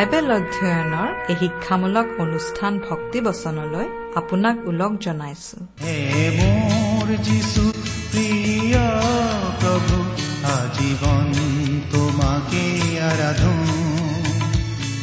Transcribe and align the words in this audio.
Bible 0.00 0.28
অধ্যয়নৰ 0.38 1.10
এই 1.30 1.36
শিক্ষামূলক 1.42 2.06
অনুষ্ঠান 2.24 2.72
ভক্তিবচনলৈ 2.88 3.86
আপোনাক 4.20 4.56
ওলগ 4.70 4.92
জনাইছো। 5.04 5.58
হে 5.84 5.96
মোৰ 6.38 7.06
যিছু 7.26 7.62
প্ৰিয় 8.12 8.84
প্ৰভু 9.60 9.96
আজীৱন 10.56 11.28
তোমাকে 11.92 12.64
আৰাধো। 13.10 13.54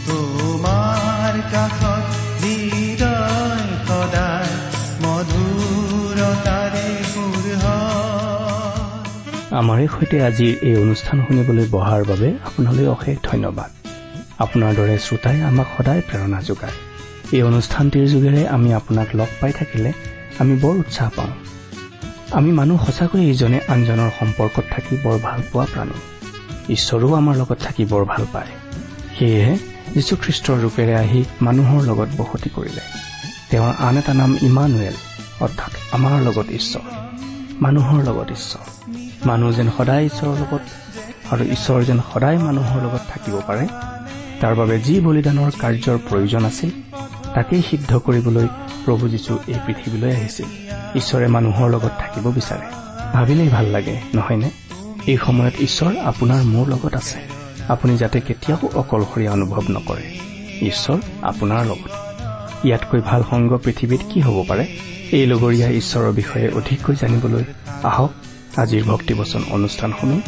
তোমাৰ 0.07 1.35
কাষত 1.53 2.05
হৃদয় 2.41 3.65
সদায় 3.87 4.53
মধুৰতাৰে 5.03 6.87
সুৰ 7.11 7.45
আমাৰে 9.61 9.85
সৈতে 9.95 10.17
আজিৰ 10.29 10.53
এই 10.67 10.75
অনুষ্ঠান 10.83 11.17
শুনিবলৈ 11.25 11.65
বহাৰ 11.75 12.01
বাবে 12.11 12.29
আপোনালৈ 12.47 12.85
অশেষ 12.95 13.17
ধন্যবাদ। 13.29 13.69
আপোনাৰ 14.39 14.73
দৰে 14.75 14.97
শ্ৰোতাই 14.97 15.41
আমাক 15.41 15.67
সদায় 15.77 16.01
প্ৰেৰণা 16.01 16.41
যোগায়। 16.41 16.71
এই 17.31 17.43
অনুষ্ঠানটিৰ 17.43 18.07
যোগেৰে 18.07 18.47
আমি 18.47 18.73
আপোনাক 18.73 19.07
লগ 19.15 19.27
পাই 19.39 19.51
থাকিলে 19.51 19.93
আমি 20.39 20.57
বৰ 20.57 20.75
উৎসাহ 20.75 21.09
পাওঁ। 21.15 21.29
আমি 22.31 22.51
মানুহ 22.51 22.85
সঁচাকৈ 22.85 23.29
ইজনে 23.29 23.59
আনজনৰ 23.67 24.09
সম্পৰ্কত 24.19 24.63
থাকি 24.71 24.97
বৰ 25.03 25.19
ভাল 25.23 25.41
পোৱা 25.51 25.65
প্ৰাণী। 25.65 25.97
ঈশ্বৰেও 26.73 27.13
আমাৰ 27.13 27.35
লগত 27.35 27.57
থাকি 27.57 27.85
বৰ 27.85 28.05
ভাল 28.05 28.25
পায়। 28.33 28.47
সেয়েহে 29.19 29.57
যীশুখ্ৰীষ্টৰ 29.93 30.57
ৰূপেৰে 30.61 30.95
আহি 30.95 31.25
মানুহৰ 31.41 31.81
লগত 31.83 32.09
বসতি 32.17 32.49
কৰিলে। 32.49 32.81
তেওঁৰ 33.51 33.73
আন 33.79 33.97
এটা 33.97 34.13
নাম 34.13 34.37
ইমানুৱেল 34.41 34.93
অৰ্থাৎ 35.39 35.71
আমাৰ 35.91 36.21
লগত 36.21 36.45
ঈশ্বৰ। 36.49 36.85
মানুহৰ 37.61 38.03
লগত 38.03 38.31
ঈশ্বৰ। 38.31 38.65
মানুহ 39.25 39.51
যেন 39.51 39.69
সদায় 39.77 40.05
ঈশ্বৰৰ 40.05 40.37
লগত 40.39 40.61
আৰু 41.31 41.43
ঈশ্বৰ 41.43 41.83
যেন 41.83 41.99
সদায় 42.13 42.37
মানুহৰ 42.37 42.83
লগত 42.83 43.01
থাকিব 43.09 43.41
পাৰে 43.47 43.67
তাৰ 44.41 44.55
বাবে 44.55 44.79
যি 44.79 44.99
বলিদানৰ 44.99 45.51
কাৰ্যৰ 45.59 45.97
প্ৰয়োজন 46.09 46.45
আছিল 46.45 46.69
তাকেই 47.33 47.61
সিদ্ধ 47.69 47.99
কৰিবলৈ 47.99 48.47
প্ৰভু 48.85 49.09
যীশু 49.09 49.39
এই 49.47 49.55
পৃথিৱীলৈ 49.65 50.11
আহিছিল। 50.11 50.45
ঈশ্বৰে 50.95 51.27
মানুহৰ 51.27 51.69
লগত 51.69 51.91
থাকিব 51.99 52.31
বিচাৰে। 52.31 52.67
ভাবিলেই 53.13 53.49
ভাল 53.49 53.65
লাগে 53.65 54.01
নহয়নে? 54.13 54.49
এই 55.07 55.17
সময়ত 55.17 55.53
ঈশ্বৰ 55.59 55.97
আপোনাৰ 55.97 56.43
মোৰ 56.43 56.67
লগত 56.67 56.95
আছে। 56.95 57.19
আপুনি 57.67 57.97
যাতে 57.97 58.21
কেতিয়াও 58.21 58.79
অকলশৰীয়া 58.79 59.31
অনুভৱ 59.31 59.63
নকৰে। 59.69 60.05
ঈশ্বৰ 60.67 60.97
আপোনাৰ 61.21 61.65
লগত। 61.65 61.91
ইয়াতকৈ 62.65 62.99
ভাল 62.99 63.23
সংগ 63.29 63.57
পৃথিৱীত 63.57 64.01
কি 64.13 64.21
হ'ব 64.21 64.45
পাৰে? 64.47 64.67
এই 65.11 65.25
লগৰীয়া 65.27 65.67
ঈশ্বৰৰ 65.69 66.11
বিষয়ে 66.11 66.49
অধিককৈ 66.49 66.95
জানিবলৈ 66.95 67.43
আহক। 67.83 68.11
আজিৰ 68.57 68.83
ভক্তিবচন 68.83 69.41
অনুষ্ঠান 69.49 69.93
শুনো 69.99 70.21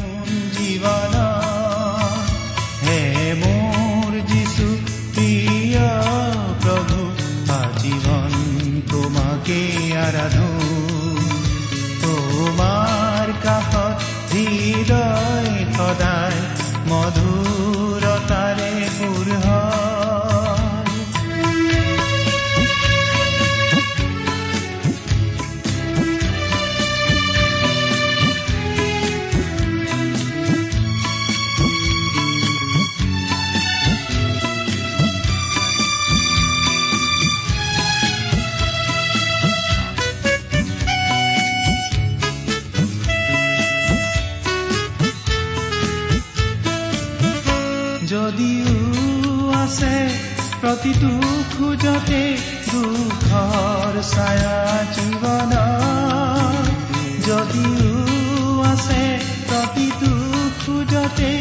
আছে 58.80 59.06
প্ৰতিটো 59.48 60.12
খোজতে 60.60 61.32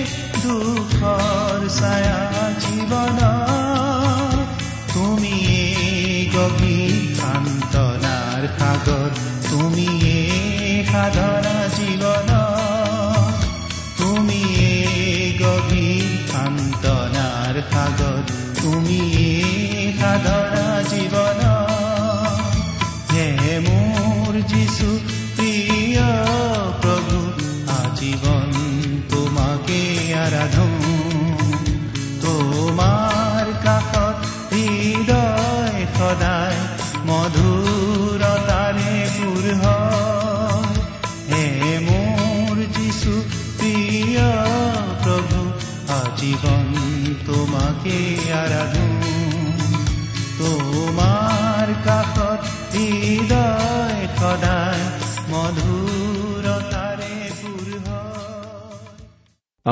দুখৰ 0.43 1.61
ছায়া 1.71 2.21
জীৱন 2.63 3.19
তুমি 4.93 5.37
গভীৰ 6.35 6.95
সান্তনাৰ 7.19 8.43
সাগৰ 8.57 9.11
তুমি 9.51 9.91
সাধনা 10.91 11.55
জীৱন 11.77 12.31
তুমি 14.01 14.43
গভীৰ 15.43 16.11
সান্তনাৰ 16.33 17.55
সাগৰ 17.71 18.19
তুমি 18.63 19.01
সাধনা 20.01 20.67
জীৱন 20.91 21.41
হে 23.13 23.57
মোৰ 23.69 24.33
যিছু 24.51 24.91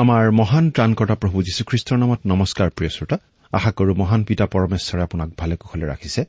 আমাৰ 0.01 0.25
মহান 0.39 0.65
ত্ৰাণকৰ্তা 0.75 1.15
প্ৰভু 1.21 1.37
যীশুখ্ৰীষ্টৰ 1.47 1.97
নামত 2.03 2.21
নমস্কাৰ 2.31 2.69
প্ৰিয় 2.77 2.91
শ্ৰোতা। 2.95 3.17
আশা 3.53 3.71
কৰো 3.77 3.91
মহান 4.01 4.21
পিতা 4.29 4.45
পৰমেশ্বৰে 4.53 5.01
আপোনাক 5.07 5.29
ভালে 5.39 5.55
কুশলে 5.61 5.85
ৰাখিছে। 5.91 6.21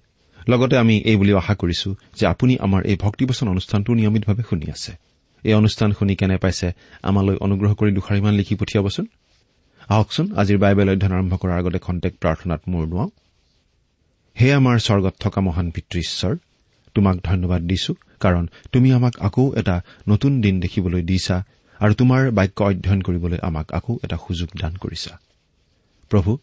লগতে 0.51 0.75
আমি 0.83 0.95
এই 1.11 1.17
বুলিও 1.21 1.37
আশা 1.43 1.55
কৰিছো 1.63 1.89
যে 2.19 2.25
আপুনি 2.33 2.53
আমাৰ 2.67 2.81
এই 2.91 2.97
ভক্তিবচন 3.05 3.47
অনুষ্ঠানটো 3.55 3.91
নিয়মিতভাৱে 3.99 4.43
শুনি 4.51 4.67
আছে। 4.75 4.93
এই 5.45 5.55
অনুষ্ঠান 5.61 5.89
শুনি 5.99 6.15
কেনে 6.21 6.37
পাইছে 6.45 6.69
আমালৈ 7.09 7.37
অনুগ্ৰহ 7.47 7.73
কৰি 7.81 7.91
দুষাৰিমান 7.99 8.33
লিখি 8.41 8.55
পঠিয়াবচোন। 8.61 9.05
আহকচোন 9.95 10.27
আজিৰ 10.41 10.59
বাইবেল 10.65 10.89
অধ্যয়ন 10.93 11.15
আৰম্ভ 11.19 11.33
কৰাৰ 11.43 11.57
আগতে 11.61 11.79
খন্তেক 11.87 12.13
প্ৰাৰ্থনাত 12.23 12.61
মূৰ 12.71 12.85
নোৱাওঁ 12.93 13.11
হে 14.37 14.49
আমাৰ 14.61 14.77
স্বৰ্গত 14.87 15.15
থকা 15.25 15.41
মহান 15.49 15.67
পিতৃ 15.75 15.97
ঈশ্বৰ 16.07 16.35
তোমাক 16.95 17.17
ধন্যবাদ 17.29 17.63
দিছো 17.71 17.93
কাৰণ 18.23 18.45
তুমি 18.73 18.89
আমাক 18.99 19.15
আকৌ 19.29 19.45
এটা 19.61 19.77
নতুন 20.09 20.33
দিন 20.45 20.55
দেখিবলৈ 20.65 21.03
দিছা 21.11 21.37
আৰু 21.81 21.93
তোমাৰ 21.95 22.31
বাক্য 22.31 22.59
অধ্যয়ন 22.65 23.01
কৰিবলৈ 23.03 23.39
আমাক 23.43 23.67
আকৌ 23.73 23.93
এটা 24.05 24.17
সুযোগ 24.17 24.49
দান 24.61 24.73
কৰিছা। 24.77 25.13
প্ৰভু 26.11 26.39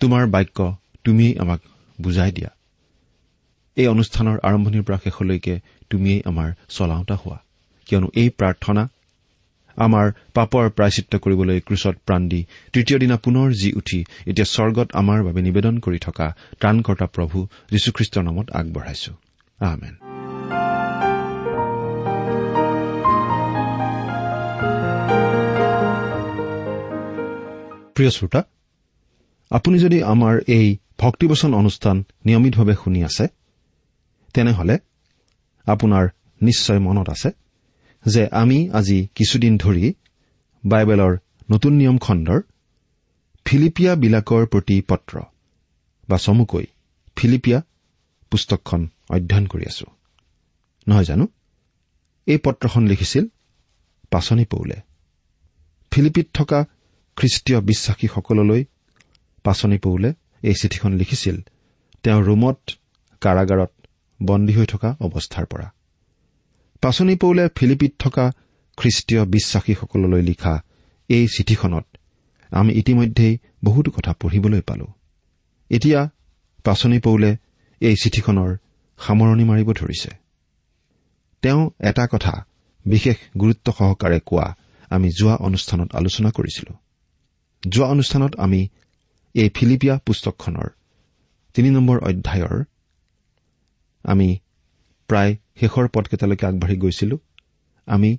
তোমাৰ 0.00 0.26
বাক্য 0.26 0.58
তুমিয়েই 1.04 1.38
আমাক 1.38 1.60
বুজাই 2.00 2.32
দিয়া। 2.32 2.50
এই 3.76 3.86
অনুষ্ঠানৰ 3.86 4.36
আৰম্ভণিৰ 4.42 4.82
পৰা 4.82 4.98
শেষলৈকে 5.04 5.54
তুমিয়েই 5.90 6.22
আমাৰ 6.24 6.48
চলাওঁতা 6.68 7.16
হোৱা। 7.16 7.38
কিয়নো 7.86 8.08
এই 8.14 8.28
প্ৰাৰ্থনা 8.38 8.82
আমাৰ 9.76 10.06
পাপৰ 10.34 10.64
প্ৰায়চিত্ৰ 10.70 11.18
কৰিবলৈ 11.18 11.60
ক্ৰুচত 11.60 11.94
প্ৰাণ 12.06 12.28
দি 12.28 12.40
তৃতীয় 12.72 12.98
দিনা 12.98 13.16
পুনৰ 13.16 13.48
জি 13.52 13.70
উঠি 13.72 14.00
এতিয়া 14.26 14.44
স্বৰ্গত 14.44 14.88
আমাৰ 14.92 15.18
বাবে 15.22 15.40
নিবেদন 15.42 15.74
কৰি 15.78 15.98
থকা 15.98 16.26
ত্ৰাণকৰ্তা 16.60 17.06
প্ৰভু 17.06 17.38
যীশুখ্ৰীষ্টৰ 17.70 18.22
নামত 18.22 18.46
আগবঢ়াইছো। 18.50 19.12
আমেন। 19.60 20.13
প্ৰিয় 27.94 28.10
শ্ৰোতা 28.10 28.42
আপুনি 29.50 29.78
যদি 29.78 30.02
আমাৰ 30.02 30.40
এই 30.46 30.76
ভক্তিবচন 30.98 31.54
অনুষ্ঠান 31.54 32.04
নিয়মিতভাৱে 32.26 32.74
শুনি 32.84 33.04
আছে 33.04 33.26
তেনেহলে 34.34 34.78
আপোনাৰ 35.66 36.08
নিশ্চয় 36.42 36.78
মনত 36.78 37.08
আছে 37.10 37.30
যে 38.06 38.28
আমি 38.28 38.70
আজি 38.70 39.08
কিছুদিন 39.14 39.58
ধৰি 39.58 39.94
বাইবেলৰ 40.66 41.16
নতুন 41.50 41.72
নিয়ম 41.72 41.98
খণ্ডৰ 41.98 42.40
ফিলিপিয়াবিলাকৰ 43.44 44.46
প্ৰতি 44.46 44.82
পত্ৰ 44.88 45.20
বা 46.08 46.18
চমুকৈ 46.18 46.66
ফিলিপিয়া 47.16 47.62
পুস্তকখন 48.30 48.88
অধ্যয়ন 49.10 49.46
কৰি 49.46 49.64
আছো। 49.66 49.86
নহয় 50.88 51.04
জানো? 51.04 51.28
এই 52.26 52.38
পত্ৰখন 52.38 52.86
লিখিছিল 52.86 53.24
পাচনি 54.10 54.44
পৌলে। 54.44 54.76
ফিলিপিত 55.90 56.26
থকা 56.34 56.64
খ্ৰীষ্টীয় 57.16 57.60
বিশ্বাসীসকললৈ 57.60 58.64
পাচনি 59.44 59.78
পৌলে 59.78 60.12
এই 60.42 60.54
চিঠিখন 60.54 60.92
লিখিছিল। 60.92 61.40
তেওঁ 62.02 62.22
ৰোমত 62.22 62.58
কাৰাগাৰত 63.20 63.70
বন্দী 64.22 64.52
হৈ 64.52 64.66
থকা 64.66 64.96
অৱস্থাৰ 65.00 65.46
পৰা। 65.46 65.72
পাচনি 66.80 67.16
পৌলে 67.16 67.48
ফিলিপিত 67.56 67.92
থকা 67.98 68.32
খ্ৰীষ্টীয় 68.76 69.24
বিশ্বাসীসকললৈ 69.24 70.22
লিখা 70.22 70.62
এই 71.08 71.26
চিঠিখনত 71.36 71.86
আমি 72.50 72.74
ইতিমধ্যেই 72.74 73.38
বহুতো 73.64 73.90
কথা 73.90 74.12
পঢ়িবলৈ 74.12 74.60
পালো। 74.60 74.86
এতিয়া 75.70 76.10
পাচনি 76.64 76.98
পৌলে 76.98 77.36
এই 77.80 77.96
চিঠিখনৰ 78.02 78.56
সামৰণি 78.98 79.44
মাৰিব 79.44 79.72
ধৰিছে। 79.72 80.10
তেওঁ 81.42 81.70
এটা 81.80 82.06
কথা 82.12 82.44
বিশেষ 82.86 83.16
গুৰুত্ব 83.40 83.72
সহকাৰে 83.78 84.20
কোৱা 84.26 84.56
আমি 84.90 85.10
যোৱা 85.18 85.36
অনুষ্ঠানত 85.36 85.94
আলোচনা 85.94 86.30
কৰিছিলো। 86.30 86.83
যোৱা 87.68 87.86
অনুষ্ঠানত 87.86 88.36
আমি 88.36 88.68
এই 89.34 89.50
ফিলিপিয়া 89.54 89.98
পুস্তকখনৰ 90.06 90.68
তিনি 91.54 91.70
নম্বৰ 91.70 91.98
অধ্যায়ৰ 91.98 92.64
আমি 94.04 94.38
প্ৰায় 95.08 95.36
শেষৰ 95.60 95.88
পদকেইটালৈকে 95.88 96.46
আগবাঢ়ি 96.46 96.76
গৈছিলো। 96.76 97.18
আমি 97.86 98.18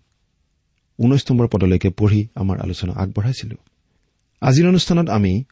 ঊনৈশ 0.99 1.31
নম্বৰ 1.31 1.47
পদলৈকে 1.47 1.89
পঢ়ি 1.89 2.27
আমাৰ 2.35 2.59
আলোচনা 2.59 2.93
আগবঢ়াইছিলো। 2.93 3.55
আজিৰ 4.41 4.67
অনুষ্ঠানত 4.67 5.09
আমি 5.09 5.43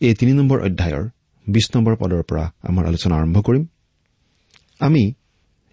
এই 0.00 0.14
তিনি 0.14 0.32
নম্বৰ 0.32 0.64
অধ্যায়ৰ 0.64 1.08
বিশ 1.46 1.70
নম্বৰ 1.76 1.96
পদৰ 1.96 2.22
পৰা 2.22 2.52
আমাৰ 2.62 2.86
আলোচনা 2.86 3.16
আৰম্ভ 3.16 3.40
কৰিম। 3.40 3.66
আমি 4.80 5.14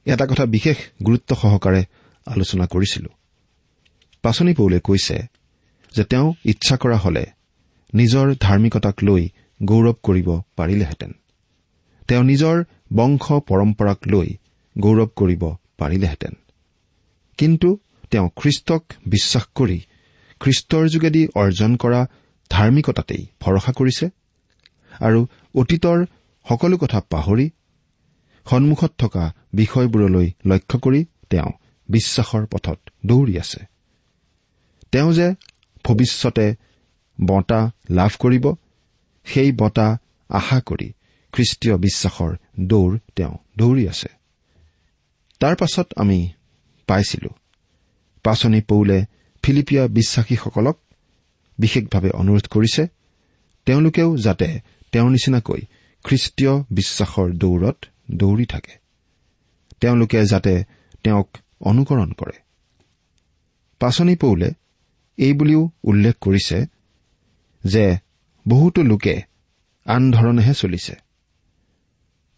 এটা 0.05 0.25
কথা 0.25 0.45
বিশেষ 0.45 0.77
গুৰুত্ব 1.05 1.35
সহকাৰে 1.35 1.85
আলোচনা 2.25 2.65
কৰিছিলো। 2.65 3.09
পাচনি 4.21 4.53
পৌলে 4.53 4.79
কৈছে 4.79 5.30
যে 5.95 6.03
তেওঁ 6.03 6.33
ইচ্ছা 6.45 6.75
কৰা 6.77 6.97
হলে 6.97 7.23
নিজৰ 7.93 8.35
ধাৰ্মিকতাক 8.39 8.95
লৈ 9.03 9.29
গৌৰৱ 9.63 9.95
কৰিব 10.03 10.29
পাৰিলেহেঁতেন। 10.55 11.11
তেওঁ 12.07 12.23
নিজৰ 12.23 12.63
বংশ 12.93 13.25
পৰম্পৰাক 13.31 13.99
লৈ 14.07 14.29
গৌৰৱ 14.75 15.09
কৰিব 15.15 15.43
পাৰিলেহেঁতেন। 15.77 16.33
কিন্তু 17.37 17.69
তেওঁ 18.11 18.29
খ্ৰীষ্টক 18.35 18.83
বিশ্বাস 19.07 19.45
কৰি 19.55 19.79
খ্ৰীষ্টৰ 20.39 20.87
যোগেদি 20.87 21.27
অৰ্জন 21.35 21.75
কৰা 21.75 22.01
ধাৰ্মিকতাতেই 22.49 23.23
ভৰসা 23.41 23.71
কৰিছে 23.71 24.05
আৰু 24.99 25.19
অতীতৰ 25.55 26.05
সকলো 26.49 26.77
কথা 26.77 26.99
পাহৰি 27.09 27.47
সন্মুখত 28.45 28.91
থকা 28.97 29.23
বিষয়বোৰলৈ 29.53 30.27
লক্ষ্য 30.45 30.79
কৰি 30.79 31.05
তেওঁ 31.29 31.51
বিশ্বাসৰ 31.89 32.43
পথত 32.45 32.79
দৌৰি 33.05 33.33
আছে। 33.39 33.61
তেওঁ 34.91 35.13
যে 35.13 35.27
ভৱিষ্যতে 35.83 36.55
বঁটা 37.25 37.71
লাভ 37.89 38.11
কৰিব 38.19 38.53
সেই 39.23 39.51
বঁটা 39.51 39.97
আশা 40.29 40.61
কৰি 40.61 40.93
খ্ৰীষ্টীয় 41.33 41.77
বিশ্বাসৰ 41.77 42.35
দৌৰ 42.59 42.99
তেওঁ 43.15 43.37
দৌৰি 43.57 43.87
আছে। 43.87 44.09
তাৰ 45.39 45.55
পাছত 45.55 45.93
আমি 45.95 46.29
পাইছিলো। 46.87 47.29
পাচনি 48.23 48.61
পৌলে 48.61 49.05
ফিলিপিয়া 49.43 49.87
বিশ্বাসীসকলক 49.87 50.77
বিশেষভাৱে 51.57 52.09
অনুৰোধ 52.09 52.47
কৰিছে 52.47 52.87
তেওঁলোকেও 53.65 54.17
যাতে 54.17 54.59
তেওঁৰ 54.91 55.11
নিচিনাকৈ 55.11 55.61
খ্ৰীষ্টীয় 56.03 56.63
বিশ্বাসৰ 56.71 57.31
দৌৰত 57.31 57.85
দৌৰি 58.11 58.45
থাকে। 58.45 58.73
তেওঁলোকে 59.81 60.25
যাতে 60.25 60.63
তেওঁক 61.03 61.37
অনুকৰণ 61.61 62.11
কৰে। 62.11 62.37
পাচনি 63.79 64.15
পৌলে 64.15 64.51
এই 65.21 65.33
বুলিও 65.33 65.69
উল্লেখ 65.83 66.15
কৰিছে 66.21 66.65
যে 67.63 67.97
বহুতো 68.47 68.83
লোকে 68.83 69.21
আন 69.85 70.11
ধৰণেহে 70.11 70.53
চলিছে। 70.53 70.95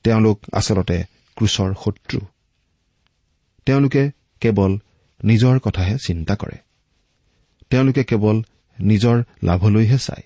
তেওঁলোক 0.04 0.40
আচলতে 0.54 1.04
ক্ৰুচৰ 1.36 1.74
শত্ৰু। 1.86 2.20
তেওঁলোকে 3.66 4.12
কেৱল 4.40 4.78
নিজৰ 5.24 5.60
কথাহে 5.60 5.98
চিন্তা 6.06 6.36
কৰে। 6.36 6.58
তেওঁলোকে 7.70 8.04
কেৱল 8.04 8.44
নিজৰ 8.80 9.24
লাভলৈহে 9.44 9.98
চায়। 9.98 10.24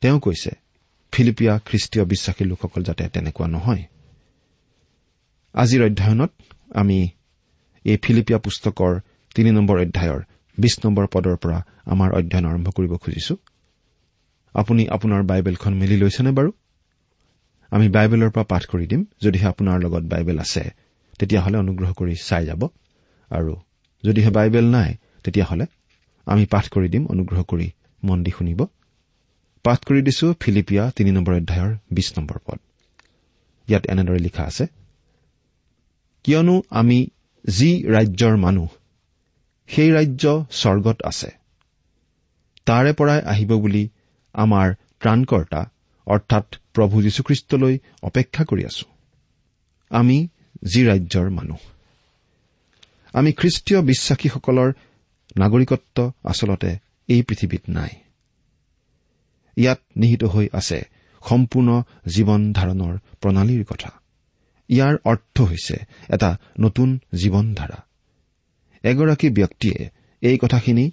তেওঁ 0.00 0.20
কৈছে 0.20 0.50
ফিলিপিয়া 1.12 1.58
খ্ৰীষ্টীয় 1.58 2.04
বিশ্বাসী 2.04 2.44
লোকসকল 2.44 2.82
যাতে 2.82 3.08
তেনেকুৱা 3.08 3.46
নহয়। 3.46 3.84
আজিৰ 5.52 5.84
অধ্যয়নত 5.84 6.30
আমি 6.74 7.08
এই 7.84 7.96
ফিলিপিয়া 8.02 8.38
পুস্তকৰ 8.38 9.00
তিনি 9.34 9.50
নম্বৰ 9.50 9.80
অধ্যায়ৰ 9.80 10.20
বিশ 10.62 10.74
নম্বৰ 10.84 11.04
পদৰ 11.14 11.36
পৰা 11.42 11.58
আমাৰ 11.92 12.08
অধ্যয়ন 12.18 12.44
আৰম্ভ 12.50 12.68
কৰিব 12.76 12.92
খুজিছো। 13.02 13.34
আপুনি 14.54 14.82
আপোনাৰ 14.94 15.22
বাইবেলখন 15.30 15.72
মিলি 15.80 15.96
লৈছেনে 16.02 16.30
বাৰু? 16.38 16.50
আমি 17.72 17.86
বাইবেলৰ 17.96 18.30
পৰা 18.34 18.44
পাঠ 18.52 18.62
কৰি 18.72 18.86
দিম। 18.90 19.00
যদিহে 19.22 19.46
আপোনাৰ 19.52 19.76
লগত 19.84 20.04
বাইবেল 20.12 20.38
আছে 20.44 20.62
তেতিয়াহ'লে 21.18 21.56
অনুগ্ৰহ 21.64 21.90
কৰি 21.92 22.14
চাই 22.28 22.42
যাব। 22.46 22.62
আৰু 23.30 23.52
যদিহে 24.04 24.30
বাইবেল 24.38 24.66
নাই 24.76 24.90
তেতিয়াহ'লে 25.24 25.66
আমি 26.26 26.44
পাঠ 26.46 26.64
কৰি 26.74 26.88
দিম। 26.94 27.02
অনুগ্ৰহ 27.12 27.40
কৰি 27.42 27.68
মন 28.02 28.18
দি 28.24 28.32
শুনিব। 28.38 28.60
পাঠ 29.64 29.80
কৰি 29.86 30.00
দিছো 30.02 30.26
ফিলিপিয়া 30.40 30.84
তিনি 30.96 31.10
নম্বৰ 31.16 31.34
অধ্যায়ৰ 31.34 31.72
বিশ 31.96 32.08
নম্বৰ 32.18 32.38
পদ। 32.46 32.58
ইয়াত 33.68 33.84
এনেদৰে 33.92 34.20
লিখা 34.26 34.42
আছে 34.50 34.64
কিয়নো 36.24 36.54
আমি 36.80 36.98
যি 37.44 37.70
ৰাজ্যৰ 37.86 38.34
মানুহ 38.36 38.68
সেই 39.74 39.90
ৰাজ্য 39.90 40.44
স্বৰ্গত 40.50 41.02
আছে। 41.02 41.30
তাৰে 42.66 42.92
পৰাই 42.92 43.20
আহিব 43.22 43.56
বুলি 43.56 43.88
আমাৰ 44.34 44.74
ত্ৰাণকৰ্তা 45.00 45.70
অৰ্থাৎ 46.06 46.56
প্ৰভু 46.74 47.02
যীশুখ্ৰীষ্টলৈ 47.02 47.78
অপেক্ষা 48.02 48.44
কৰি 48.44 48.64
আছো। 48.64 48.86
আমি 49.90 50.28
যি 50.64 50.86
ৰাজ্যৰ 50.86 51.30
মানুহ। 51.30 51.58
আমি 53.12 53.32
খ্ৰীষ্টীয় 53.32 53.82
বিশ্বাসীসকলৰ 53.82 54.72
নাগৰিকত্ব 55.36 56.12
আচলতে 56.24 56.78
এই 57.08 57.22
পৃথিৱীত 57.22 57.62
নাই। 57.68 57.88
ইয়াত 59.56 59.80
নিহিত 59.96 60.24
হৈ 60.24 60.48
আছে 60.52 60.78
সম্পূৰ্ণ 61.28 61.82
জীৱন 62.08 62.52
ধাৰণৰ 62.52 62.98
প্ৰণালীৰ 63.20 63.64
কথা। 63.64 63.90
ইয়াৰ 64.68 64.96
অৰ্থ 65.04 65.40
হৈছে 65.40 65.76
এটা 66.08 66.38
নতুন 66.60 66.98
জীৱনধাৰা 67.14 67.84
এগৰাকী 68.84 69.30
ব্যক্তিয়ে 69.30 69.90
এই 70.22 70.38
কথাখিনি 70.38 70.90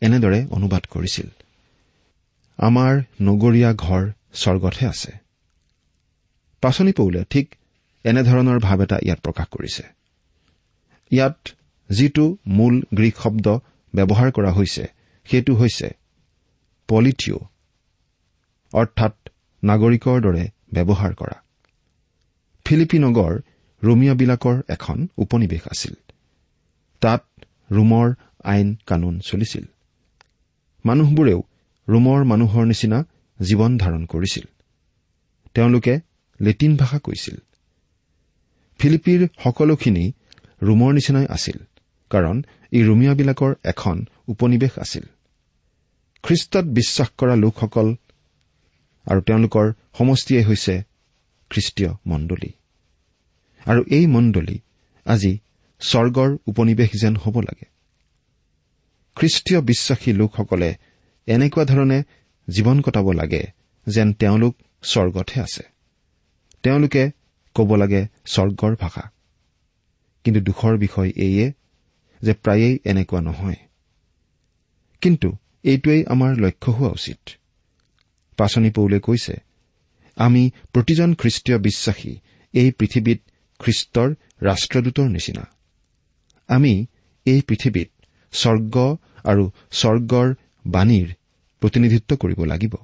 এনেদৰে 0.00 0.46
অনুবাদ 0.50 0.82
কৰিছিল। 0.90 1.28
আমাৰ 2.58 3.02
নগৰীয়া 3.22 3.74
ঘৰ 3.74 4.10
স্বৰ্গতহে 4.34 4.86
আছে। 4.86 5.12
পাচনি 6.60 6.92
পৌলে 6.92 7.24
ঠিক 7.30 7.54
এনেধৰণৰ 8.04 8.58
ভাৱ 8.58 8.82
এটা 8.82 8.96
ইয়াত 9.02 9.20
প্ৰকাশ 9.20 9.46
কৰিছে। 9.46 9.82
ইয়াত 11.10 11.48
যিটো 11.90 12.36
মূল 12.46 12.82
গ্ৰীক 12.94 13.16
শব্দ 13.16 13.58
ব্যৱহাৰ 13.94 14.30
কৰা 14.30 14.52
হৈছে 14.52 14.86
সেইটো 15.24 15.54
হৈছে 15.54 15.90
পলিথিঅ 16.88 17.36
অৰ্থাৎ 18.74 19.14
নাগৰিকৰ 19.64 20.20
দৰে 20.20 20.48
ব্যৱহাৰ 20.72 21.14
কৰা। 21.14 21.42
ফিলিপি 22.64 22.98
নগৰ 22.98 23.40
এখন 24.68 25.08
উপনিৱেশ 25.16 25.62
আছিল। 25.68 25.94
তাত 27.00 27.22
ৰোমৰ 27.72 28.06
আইন 28.44 28.68
কানুন 28.86 29.14
চলিছিল। 29.20 29.64
মানুহবোৰেও 30.84 31.40
ৰোমৰ 31.88 32.20
মানুহৰ 32.24 32.64
নিচিনা 32.66 32.98
জীৱন 33.40 33.78
ধাৰণ 33.78 34.02
কৰিছিল। 34.06 34.44
তেওঁলোকে 35.54 35.94
লেটিন 36.40 36.76
ভাষা 36.76 36.98
কৈছিল। 36.98 37.36
ফিলিপিৰ 38.80 39.28
সকলোখিনি 39.44 40.04
ৰোমৰ 40.62 40.90
নিচিনাই 40.92 41.26
আছিল 41.26 41.58
কাৰণ 42.10 42.36
ই 42.72 42.80
ৰোমিয়াবিলাকৰ 42.82 43.52
এখন 43.64 43.96
উপনিৱেশ 44.28 44.78
আছিল। 44.78 45.04
খ্ৰীষ্টত 46.24 46.64
বিশ্বাস 46.64 47.08
কৰা 47.18 47.34
লোকসকল 47.34 47.88
আৰু 49.06 49.20
তেওঁলোকৰ 49.20 49.66
সমষ্টিয়ে 49.98 50.42
হৈছে 50.42 50.74
খ্ৰীষ্টীয় 51.50 51.90
মণ্ডলী। 52.06 52.50
আৰু 53.66 53.80
এই 53.90 54.06
মণ্ডলী 54.06 54.56
আজি 55.04 55.32
স্বৰ্গৰ 55.80 56.36
উপনিৱেশ 56.46 56.90
যেন 57.00 57.16
হ'ব 57.16 57.40
লাগে। 57.40 57.66
খ্ৰীষ্টীয় 59.14 59.60
বিশ্বাসী 59.60 60.12
লোকসকলে 60.12 60.74
এনেকুৱা 61.26 61.64
ধৰণে 61.64 62.02
জীৱন 62.48 62.80
কটাব 62.80 63.12
লাগে 63.12 63.46
যেন 63.86 64.12
তেওঁলোক 64.12 64.56
স্বৰ্গতহে 64.82 65.40
আছে। 65.40 65.62
তেওঁলোকে 66.62 67.10
ক'ব 67.54 67.76
লাগে 67.76 68.06
স্বৰ্গৰ 68.26 68.76
ভাষা। 68.80 69.10
কিন্তু 70.24 70.40
দুখৰ 70.40 70.78
বিষয় 70.78 71.12
এইয়ে 71.16 71.52
যে 72.22 72.32
প্ৰায়েই 72.32 72.78
এনেকুৱা 72.84 73.20
নহয়। 73.20 73.54
কিন্তু 75.00 75.36
এইটোৱেই 75.62 76.04
আমাৰ 76.04 76.36
লক্ষ্য 76.36 76.72
হোৱা 76.72 76.90
উচিত। 76.90 77.30
পাচনি 78.36 78.70
পৌলে 78.70 79.00
কৈছে 79.00 79.36
আমি 80.16 80.50
প্ৰতিজন 80.72 81.14
খ্ৰীষ্টীয় 81.14 81.58
বিশ্বাসী 81.58 82.16
এই 82.52 82.70
পৃথিৱীত 82.70 83.20
খ্ৰীষ্টৰ 83.58 84.14
ৰাষ্ট্ৰদূতৰ 84.42 85.08
নিচিনা। 85.08 85.59
আমি 86.50 86.72
এই 87.26 87.40
পৃথিৱীত 87.48 87.88
স্বৰ্গ 88.32 88.74
আৰু 89.24 89.44
স্বৰ্গৰ 89.72 90.28
বাণীৰ 90.66 91.08
প্ৰতিনিধিত্ব 91.62 92.10
কৰিব 92.16 92.40
লাগিব। 92.44 92.74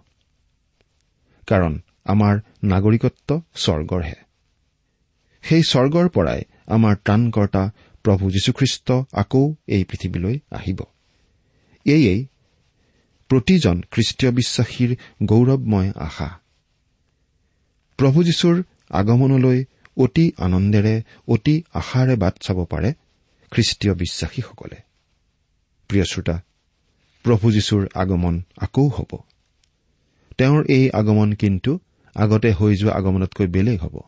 কাৰণ 1.49 1.73
আমাৰ 2.05 2.35
নাগৰিকত্ব 2.65 3.29
স্বৰ্গৰহে। 3.55 4.19
সেই 5.45 5.63
স্বৰ্গৰ 5.63 6.07
পৰাই 6.09 6.41
আমাৰ 6.67 6.95
ত্ৰাণকৰ্তা 6.97 7.63
প্ৰভু 8.05 8.25
যীশুখ্ৰীষ্ট 8.31 8.89
আকৌ 9.13 9.43
এই 9.67 9.83
পৃথিৱীলৈ 9.85 10.35
আহিব। 10.51 10.79
এয়েই 11.87 12.21
প্ৰতিজন 13.31 13.77
খ্ৰীষ্টীয় 13.91 14.31
বিশ্বাসীৰ 14.33 14.91
গৌৰৱময় 15.23 15.91
আশা। 15.97 16.29
প্ৰভু 17.99 18.19
যীশুৰ 18.23 18.57
আগমনলৈ 18.91 19.59
অতি 19.97 20.25
আনন্দেৰে 20.39 20.95
অতি 21.29 21.55
আশাৰে 21.75 22.15
বাট 22.17 22.35
চাব 22.39 22.59
পাৰে 22.65 22.91
খ্ৰীষ্টীয় 23.51 23.95
বিশ্বাসীসকলে। 23.95 24.77
প্ৰিয় 25.89 26.05
শ্ৰোতা 26.05 26.41
প্ৰভু 27.23 27.53
যীশুৰ 27.53 27.89
আগমন 27.95 28.43
আকৌ 28.59 28.89
হ'ব। 28.89 29.19
তেওঁৰ 30.39 30.65
এই 30.69 30.91
আগমন 30.91 31.33
কিন্তু 31.33 31.79
আগতে 32.15 32.53
হৈ 32.53 32.77
যোৱা 32.77 32.93
আগমনতকৈ 32.93 33.47
বেলেগ 33.47 33.81
হ'ব। 33.81 34.01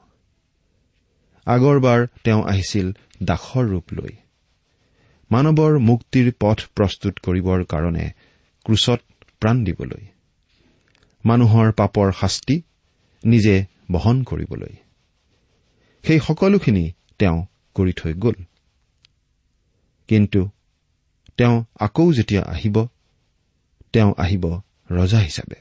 আগৰবাৰ 1.47 2.07
তেওঁ 2.25 2.43
আহিছিল 2.45 2.93
দাসৰ 3.23 3.65
ৰূপ 3.65 3.85
লৈ। 3.93 4.17
মানৱৰ 5.31 5.79
মুক্তিৰ 5.79 6.33
পথ 6.41 6.61
প্ৰস্তুত 6.75 7.19
কৰিবৰ 7.19 7.65
কাৰণে 7.65 8.11
ক্ৰুচত 8.65 9.01
প্ৰাণ 9.41 9.65
দিবলৈ। 9.65 10.07
মানুহৰ 11.25 11.73
পাপৰ 11.73 12.13
শাস্তি 12.21 12.63
নিজে 13.25 13.65
বহন 13.93 14.23
কৰিবলৈ। 14.23 14.77
সেই 16.03 16.21
সকলোখিনি 16.21 16.93
তেওঁ 17.19 17.47
কৰি 17.75 17.93
থৈ 17.93 18.13
গ'ল। 18.13 18.35
কিন্তু 20.09 20.49
তেওঁ 21.37 21.65
আকৌ 21.81 22.13
যেতিয়া 22.13 22.43
আহিব 22.43 22.87
তেওঁ 23.93 24.15
আহিব 24.19 24.61
ৰজা 24.91 25.19
হিচাপে। 25.19 25.57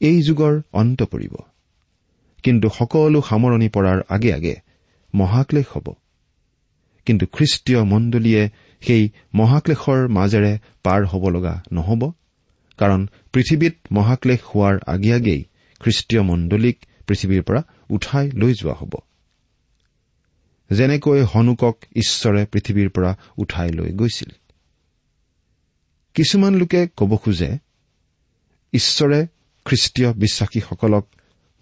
এই 0.00 0.22
যুগৰ 0.22 0.60
অন্ত 0.72 1.02
পৰিব। 1.02 1.34
কিন্তু 2.42 2.68
সকলো 2.68 3.22
সামৰণি 3.22 3.68
পৰাৰ 3.68 4.02
আগে 4.08 4.32
আগে 4.34 4.54
মহাক্লেশ 5.14 5.66
হ'ব। 5.72 5.92
কিন্তু 7.06 7.26
খ্ৰীষ্টীয় 7.26 7.84
মণ্ডলীয়ে 7.84 8.50
সেই 8.80 9.10
মহাক্লেশৰ 9.34 10.08
মাজেৰে 10.08 10.58
পাৰ 10.82 11.06
হ'ব 11.06 11.28
লগা 11.28 11.62
নহ'ব 11.72 12.12
কাৰণ 12.78 13.06
পৃথিৱীত 13.32 13.74
মহাক্লেশ 13.92 14.40
হোৱাৰ 14.42 14.78
আগে 14.86 15.12
আগেই 15.14 15.44
খ্ৰীষ্টীয় 15.80 16.22
মণ্ডলীক 16.22 16.76
পৃথিৱীৰ 17.06 17.42
পৰা 17.42 17.62
উঠাই 17.90 18.30
লৈ 18.30 18.54
যোৱা 18.54 18.74
হ'ব। 18.74 18.94
যেনেকৈ 20.70 21.22
হনুকক 21.22 21.76
ঈশ্বৰে 21.96 22.46
পৃথিৱীৰ 22.46 22.90
পৰা 22.90 23.16
উঠাই 23.36 23.70
লৈ 23.70 23.92
গৈছিল। 23.92 24.30
কিছুমান 26.14 26.54
লোকে 26.54 26.88
ক'ব 26.96 27.16
খোজে 27.16 27.58
ঈশ্বৰে 28.72 29.26
খ্ৰীষ্টীয় 29.64 30.12
বিশ্বাসীসকলক 30.12 31.08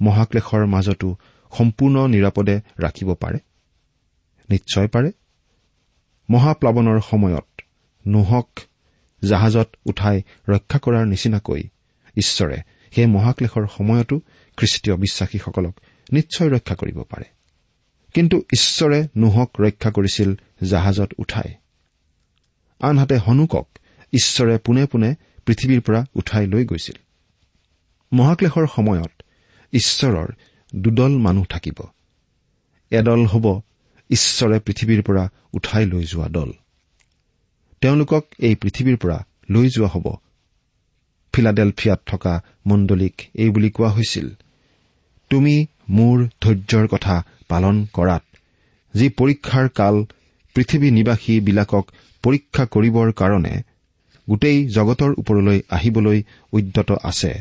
মহাক্লেশৰ 0.00 0.66
মাজতো 0.66 1.16
সম্পূৰ্ণ 1.58 2.06
নিৰাপদে 2.06 2.60
ৰাখিব 2.78 3.14
পাৰে? 3.14 3.38
নিশ্চয় 4.50 4.88
পাৰে। 4.88 5.12
মহাপ্লাৱনৰ 6.30 7.00
সময়ত 7.00 7.60
নোহক 8.06 8.48
জাহাজত 9.24 9.76
উঠাই 9.86 10.22
ৰক্ষা 10.48 10.78
কৰাৰ 10.78 11.06
নিচিনাকৈ 11.06 11.62
ঈশ্বৰে 12.16 12.58
সেই 12.94 13.06
মহাক্লেশৰ 13.06 13.66
সময়তো 13.76 14.20
খ্ৰীষ্টীয় 14.56 14.96
বিশ্বাসীসকলক 14.96 15.80
নিশ্চয় 16.12 16.48
ৰক্ষা 16.48 16.74
কৰিব 16.74 17.02
পাৰে। 17.02 17.24
কিন্তু 18.14 18.38
ঈশ্বৰে 18.38 19.08
নোহক 19.16 19.60
ৰক্ষা 19.60 19.90
কৰিছিল 19.90 20.34
জাহাজত 20.64 21.12
উঠাই। 21.18 21.54
আনহাতে 22.80 23.16
হনুকক 23.16 23.68
ঈশ্বৰে 24.12 24.58
পোনে 24.58 24.86
পোনে 24.86 25.14
পৃথিৱীৰ 25.46 25.80
পৰা 25.80 26.06
উঠাই 26.14 26.46
লৈ 26.46 26.64
গৈছিল। 26.64 26.96
মহাক্লেশৰ 28.12 28.66
সময়ত 28.76 29.22
ঈশ্বৰৰ 29.72 30.26
দুদল 30.76 31.18
মানুহ 31.18 31.44
থাকিব। 31.44 31.84
এদল 32.90 33.26
হ'ব 33.26 33.60
ঈশ্বৰে 34.10 34.60
পৃথিৱীৰ 34.60 35.02
পৰা 35.02 35.28
উঠাই 35.52 35.86
লৈ 35.86 36.04
যোৱা 36.04 36.28
দল। 36.28 36.52
তেওঁলোকক 37.80 38.24
এই 38.38 38.54
পৃথিৱীৰ 38.54 38.96
পৰা 38.96 39.26
লৈ 39.50 39.68
যোৱা 39.68 39.88
হ'ব। 39.88 40.16
ফিলাডেলফিয়াত 41.32 42.00
থকা 42.06 42.42
মণ্ডলীক 42.66 43.22
এই 43.34 43.50
বুলি 43.50 43.70
কোৱা 43.70 43.88
হৈছিল 43.88 44.30
তুমি 45.30 45.66
মোৰ 45.90 46.28
ধৈৰ্যৰ 46.40 46.86
কথা 46.86 47.24
পালন 47.48 47.86
কৰাত 47.92 48.22
যি 48.94 49.08
পৰীক্ষাৰ 49.08 49.68
কাল 49.68 50.04
পৃথিৱী 50.54 50.90
নিবাসীবিলাকক 50.90 51.84
পৰীক্ষা 52.22 52.64
কৰিবৰ 52.66 53.12
কাৰণে 53.12 53.54
গোটেই 54.28 54.68
জগতৰ 54.68 55.14
ওপৰলৈ 55.18 55.60
আহিবলৈ 55.70 56.22
উদ্যত 56.52 56.90
আছে। 57.02 57.32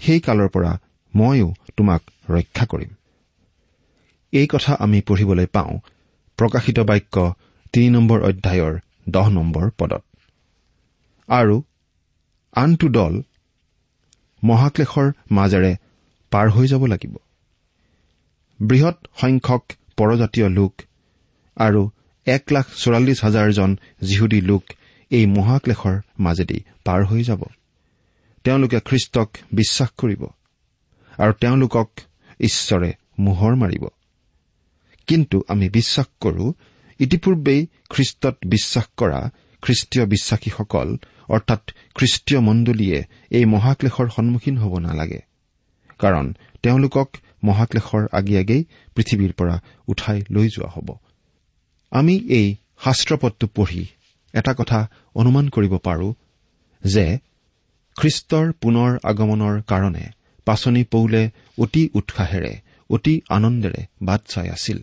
সেই 0.00 0.20
কালৰ 0.20 0.48
পৰা 0.48 0.78
ময়ো 1.16 1.54
তোমাক 1.76 2.02
ৰক্ষা 2.30 2.66
কৰিম। 2.66 2.90
এই 4.32 4.46
কথা 4.46 4.74
আমি 4.74 5.00
পঢ়িবলৈ 5.00 5.46
পাওঁ। 5.46 5.78
প্ৰকাশিত 6.38 6.78
বাক্য 6.80 7.34
তিনি 7.72 7.88
নম্বৰ 7.90 8.20
অধ্যায়ৰ 8.20 8.78
দহ 9.08 9.28
নম্বৰ 9.28 9.70
পদত। 9.78 10.04
আৰু 11.28 11.62
আনটো 12.52 12.88
দল 12.88 13.22
মহাক্লেশৰ 14.44 15.12
মাজেৰে 15.30 15.76
পাৰ 16.30 16.50
হৈ 16.50 16.66
যাব 16.66 16.86
লাগিব। 16.86 17.16
বৃহৎ 18.62 19.06
সংখ্যক 19.16 19.64
পৰজাতীয় 19.96 20.48
লোক 20.48 20.82
আৰু 21.56 21.90
এক 22.26 22.52
লাখ 22.52 22.66
চৌৰাল্লিছ 22.76 23.24
হাজাৰজন 23.24 23.76
যিহুদী 24.00 24.40
লোক 24.40 24.64
এই 25.10 25.26
মহাক্লেশৰ 25.26 26.00
মাজেদি 26.18 26.60
পাৰ 26.84 27.04
হৈ 27.04 27.22
যাব। 27.22 27.42
তেওঁলোকে 28.44 28.80
খ্ৰীষ্টক 28.80 29.30
বিশ্বাস 29.52 29.88
কৰিব 29.96 30.26
আৰু 31.18 31.32
তেওঁলোকক 31.32 31.90
ঈশ্বৰে 32.40 32.92
মোহৰ 33.18 33.54
মাৰিব। 33.54 33.88
কিন্তু 35.06 35.42
আমি 35.48 35.68
বিশ্বাস 35.68 36.06
কৰো 36.20 36.52
ইতিপূৰ্বেই 36.98 37.66
খ্ৰীষ্টত 37.90 38.36
বিশ্বাস 38.46 38.84
কৰা 38.96 39.30
খ্ৰীষ্টীয় 39.62 40.06
বিশ্বাসীসকল 40.06 40.96
অৰ্থাৎ 41.28 41.72
খ্ৰীষ্টীয় 41.94 42.40
মণ্ডলীয়ে 42.40 43.04
এই 43.30 43.44
মহাক্লেশৰ 43.44 44.08
সন্মুখীন 44.08 44.58
হ'ব 44.58 44.78
নালাগে। 44.78 45.20
কাৰণ 45.98 46.34
তেওঁলোকক 46.62 47.08
মহাক্লেশৰ 47.44 48.06
আগে 48.12 48.38
আগেই 48.38 48.64
পৃথিৱীৰ 48.94 49.32
পৰা 49.32 49.60
উঠাই 49.86 50.22
লৈ 50.30 50.48
যোৱা 50.48 50.68
হ'ব। 50.68 50.96
আমি 51.90 52.14
এই 52.28 52.56
শাস্ত্ৰপদটো 52.84 53.46
পঢ়ি 53.46 53.86
এটা 54.32 54.54
কথা 54.54 54.88
অনুমান 55.14 55.48
কৰিব 55.48 55.76
পাৰো 55.76 56.14
যে 56.84 57.18
খ্ৰীষ্টৰ 57.98 58.52
পুনৰ 58.52 58.98
আগমনৰ 59.04 59.62
কাৰণে 59.62 60.04
পাচনি 60.44 60.84
পৌলে 60.84 61.30
অতি 61.58 61.90
উৎসাহেৰে 61.94 62.60
অতি 62.90 63.20
আনন্দেৰে 63.30 63.86
বাট 64.02 64.20
চাই 64.26 64.48
আছিল। 64.48 64.78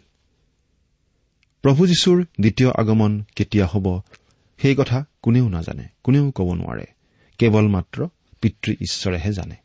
প্ৰভু 1.62 1.88
যীশুৰ 1.88 2.26
দ্বিতীয় 2.42 2.72
আগমন 2.72 3.24
কেতিয়া 3.36 3.66
হ'ব 3.66 4.02
সেই 4.62 4.76
কথা 4.76 5.06
কোনেও 5.22 5.50
নাজানে 5.50 5.88
কোনেও 6.04 6.32
ক'ব 6.32 6.54
নোৱাৰে। 6.54 6.86
কেৱল 7.38 7.68
মাত্ৰ 7.68 8.08
পিতৃ 8.42 8.72
ঈশ্বৰেহে 8.72 9.34
জানে। 9.34 9.56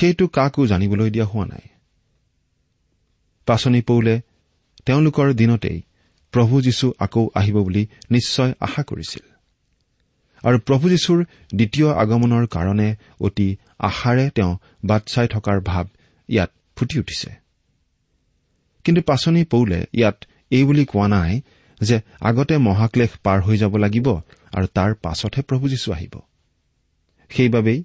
সেইটো 0.00 0.28
কাকো 0.28 0.66
জানিবলৈ 0.66 1.10
দিয়া 1.10 1.26
হোৱা 1.26 1.46
নাই। 1.46 1.68
পাচনি 3.46 3.80
পৌলে 3.80 4.20
তেওঁলোকৰ 4.86 5.32
দিনতেই 5.32 5.82
প্ৰভু 6.32 6.62
যীশু 6.62 6.92
আকৌ 6.98 7.28
আহিব 7.34 7.62
বুলি 7.62 7.86
নিশ্চয় 8.10 8.52
আশা 8.60 8.82
কৰিছিল। 8.82 9.32
আৰু 10.42 10.58
প্ৰভু 10.58 10.88
যীশুৰ 10.88 11.24
দ্বিতীয় 11.54 11.94
আগমনৰ 11.94 12.46
কাৰণে 12.46 12.96
অতি 13.20 13.56
আশাৰে 13.78 14.30
তেওঁ 14.30 14.58
বাট 14.84 15.02
চাই 15.06 15.28
থকাৰ 15.28 15.60
ভাৱ 15.60 15.84
ইয়াত 16.28 16.50
ফুটি 16.76 16.98
উঠিছে। 16.98 17.30
কিন্তু 18.84 19.02
পাচনি 19.02 19.44
পৌলে 19.44 19.86
ইয়াত 19.92 20.24
এই 20.50 20.64
বুলি 20.64 20.84
কোৱা 20.84 21.08
নাই 21.08 21.40
যে 21.80 22.00
আগতে 22.20 22.58
মহাক্লেশ 22.58 23.10
পাৰ 23.10 23.42
হৈ 23.42 23.56
যাব 23.56 23.76
লাগিব 23.76 24.20
আৰু 24.52 24.66
তাৰ 24.66 24.94
পাছতহে 24.94 25.42
প্ৰভু 25.42 25.68
যীশু 25.68 25.92
আহিব। 25.92 26.20
সেইবাবেই 27.28 27.84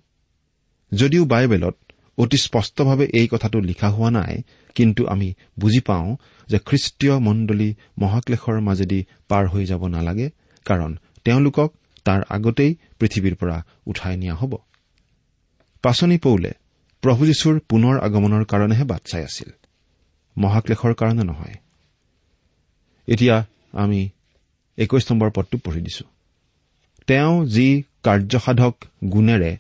যদিও 0.94 1.26
বাইবেলত 1.26 1.76
অতি 2.18 2.38
স্পষ্টভাৱে 2.38 3.06
এই 3.14 3.28
কথাটো 3.28 3.60
লিখা 3.60 3.90
হোৱা 3.90 4.10
নাই 4.12 4.42
কিন্তু 4.76 5.08
আমি 5.08 5.34
বুজি 5.60 5.80
পাওঁ 5.80 6.16
যে 6.50 6.60
খ্ৰীষ্টীয় 6.60 7.20
মণ্ডলী 7.20 7.76
মহাক্লেশৰ 8.00 8.60
মাজেদি 8.62 9.06
পাৰ 9.28 9.48
হৈ 9.48 9.66
যাব 9.66 9.88
নালাগে 9.88 10.30
কাৰণ 10.66 10.98
তেওঁলোকক 11.24 11.70
তাৰ 12.06 12.22
আগতেই 12.30 12.76
পৃথিৱীৰ 13.00 13.36
পৰা 13.36 13.66
উঠাই 13.86 14.18
নিয়া 14.18 14.36
হ'ব। 14.36 14.56
পাচনি 15.82 16.18
পৌলে 16.18 16.52
প্ৰভু 17.02 17.26
যীশুৰ 17.26 17.60
পুনৰ 17.70 18.00
আগমনৰ 18.00 18.44
কাৰণেহে 18.46 18.84
বাট 18.84 19.02
চাই 19.06 19.24
আছিল। 19.24 19.50
মহাক্লেশৰ 20.38 20.94
কাৰণে 20.94 21.24
নহয়। 21.24 21.56
এতিয়া 23.08 23.46
আমি 23.72 24.10
একৈশ 24.78 25.12
নম্বৰ 25.12 25.30
পদটো 25.36 25.58
পঢ়ি 25.58 25.82
দিছো। 25.82 26.06
তেওঁ 27.08 27.46
যি 27.46 27.84
কাৰ্যসাধক 28.04 28.76
গুণেৰে 29.10 29.58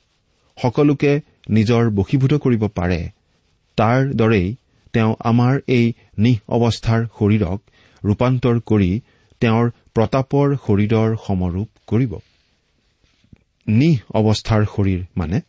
সকলোকে 0.61 1.21
নিজৰ 1.49 1.89
বশীভূত 1.89 2.33
কৰিব 2.33 2.67
পাৰে 2.67 3.09
তাৰ 3.75 4.13
দৰেই 4.13 4.55
তেওঁ 4.93 5.15
আমাৰ 5.19 5.59
এই 5.67 5.93
নিহ 6.17 6.37
অৱস্থাৰ 6.47 7.05
শৰীৰক 7.19 7.59
ৰূপান্তৰ 8.05 8.59
কৰি 8.59 9.01
তেওঁৰ 9.41 9.71
প্ৰতাপৰ 9.93 10.55
শৰীৰৰ 10.55 11.17
সমৰূপ 11.27 11.69
কৰিব। 11.87 12.13
নিহ 13.67 13.97
অৱস্থাৰ 14.13 14.65
শৰীৰ 14.65 15.01
মানে 15.17 15.41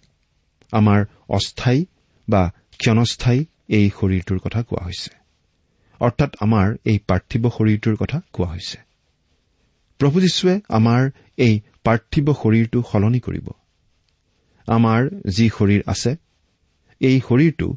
আমাৰ 0.72 1.04
অস্থায়ী 1.28 1.84
বা 2.28 2.52
ক্ষণস্থায়ী 2.78 3.44
এই 3.68 3.90
শৰীৰটোৰ 4.00 4.38
কথা 4.38 4.62
কোৱা 4.62 4.84
হৈছে। 4.84 5.10
অৰ্থাৎ 6.00 6.30
আমাৰ 6.40 6.76
এই 6.84 6.98
পাৰ্থিৱ 7.08 7.50
শৰীৰটোৰ 7.50 7.96
কথা 7.96 8.20
কোৱা 8.32 8.48
হৈছে। 8.48 8.78
প্ৰভু 9.98 10.20
যীশুৱে 10.20 10.60
আমাৰ 10.68 11.10
এই 11.38 11.60
পাৰ্থিৱ 11.84 12.34
শৰীৰটো 12.42 12.82
সলনি 12.92 13.20
কৰিব। 13.20 13.50
আমাৰ 14.68 15.00
যি 15.30 15.46
শৰীৰ 15.48 15.82
আছে 15.86 16.12
এই 17.00 17.20
শৰীৰটো 17.20 17.68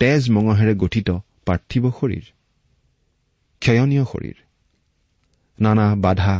তেজ 0.00 0.30
মঙহেৰে 0.30 0.74
গঠিত 0.74 1.08
পাৰ্থিৱ 1.46 1.84
শৰীৰ 2.00 2.24
ক্ষয়নীয় 3.62 4.04
শৰীৰ। 4.04 4.36
নানা 5.58 5.86
বাধা 5.94 6.36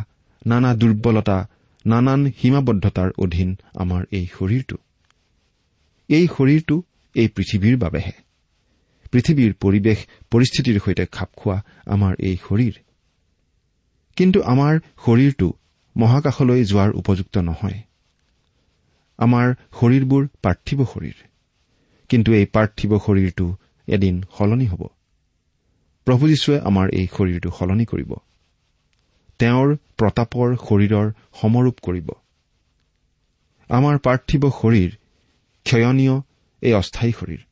নানা 0.46 0.70
দুৰ্বলতা 0.74 1.38
নানান 1.84 2.20
সীমাবদ্ধতাৰ 2.38 3.10
অধীন 3.18 3.50
আমাৰ 3.74 4.02
এই 4.12 4.26
শৰীৰটো। 4.26 4.76
এই 6.08 6.26
শৰীৰটো 6.26 6.76
এই 7.14 7.28
পৃথিৱীৰ 7.28 7.76
বাবেহে। 7.76 8.12
পৃথিৱীৰ 9.12 9.52
পৰিৱেশ 9.54 9.98
পৰিস্থিতিৰ 10.30 10.76
সৈতে 10.84 11.04
খাপ 11.06 11.30
খোৱা 11.36 11.56
আমাৰ 11.86 12.12
এই 12.18 12.36
শৰীৰ। 12.48 12.74
কিন্তু 14.16 14.38
আমাৰ 14.42 14.74
শৰীৰটো 15.04 15.48
মহাকাশলৈ 15.96 16.64
যোৱাৰ 16.64 16.90
উপযুক্ত 16.90 17.38
নহয়। 17.38 17.78
আমাৰ 19.20 19.46
শৰীৰবোৰ 19.80 20.22
পাৰ্থিৱ 20.42 20.80
শৰীৰ। 20.92 21.18
কিন্তু 22.10 22.32
এই 22.32 22.46
পাৰ্থিৱ 22.46 22.90
শৰীৰটো 23.06 23.46
এদিন 23.88 24.22
সলনি 24.38 24.66
হ'ব। 24.66 24.82
প্ৰভু 26.06 26.28
যীশুৱে 26.28 26.58
আমাৰ 26.60 26.86
এই 26.90 27.06
শৰীৰটো 27.16 27.50
সলনি 27.58 27.84
কৰিব। 27.84 28.12
তেওঁৰ 29.40 29.68
প্ৰতাপৰ 29.98 30.48
শৰীৰৰ 30.68 31.06
সমৰূপ 31.40 31.76
কৰিব। 31.82 32.08
আমাৰ 33.70 33.98
পাৰ্থিৱ 33.98 34.42
শৰীৰ 34.60 34.90
ক্ষয়নীয় 35.66 36.14
এই 36.62 36.72
অস্থায়ী 36.72 37.12
শৰীৰ। 37.12 37.42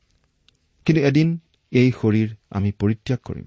কিন্তু 0.86 1.00
এদিন 1.02 1.28
এই 1.72 1.92
শৰীৰ 1.92 2.28
আমি 2.50 2.70
পৰিত্যাগ 2.72 3.18
কৰিম। 3.24 3.46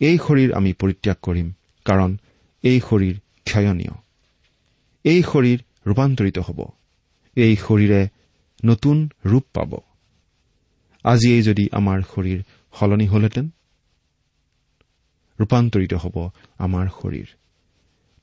এই 0.00 0.16
শৰীৰ 0.18 0.50
আমি 0.52 0.72
পৰিত্যাগ 0.72 1.16
কৰিম 1.22 1.48
কাৰণ 1.86 2.10
এই 2.64 2.78
শৰীৰ 2.80 3.16
ক্ষয়নীয়। 3.44 3.94
এই 5.04 5.22
শৰীৰ 5.22 5.58
ৰূপান্তৰিত 5.86 6.38
হ'ব। 6.38 6.79
এই 7.36 7.56
শৰীৰে 7.56 8.08
নতুন 8.64 9.08
ৰূপ 9.26 9.44
পাব। 9.54 9.80
আজিয়েই 11.04 11.42
যদি 11.42 11.68
আমাৰ 11.72 11.98
শৰীৰ 12.02 12.40
সলনি 12.78 13.06
হলহেঁতেন 13.06 13.46
ৰূপান্তৰিত 15.38 15.94
হ'ব 15.94 16.16
আমাৰ 16.58 16.86
শৰীৰ। 17.00 17.28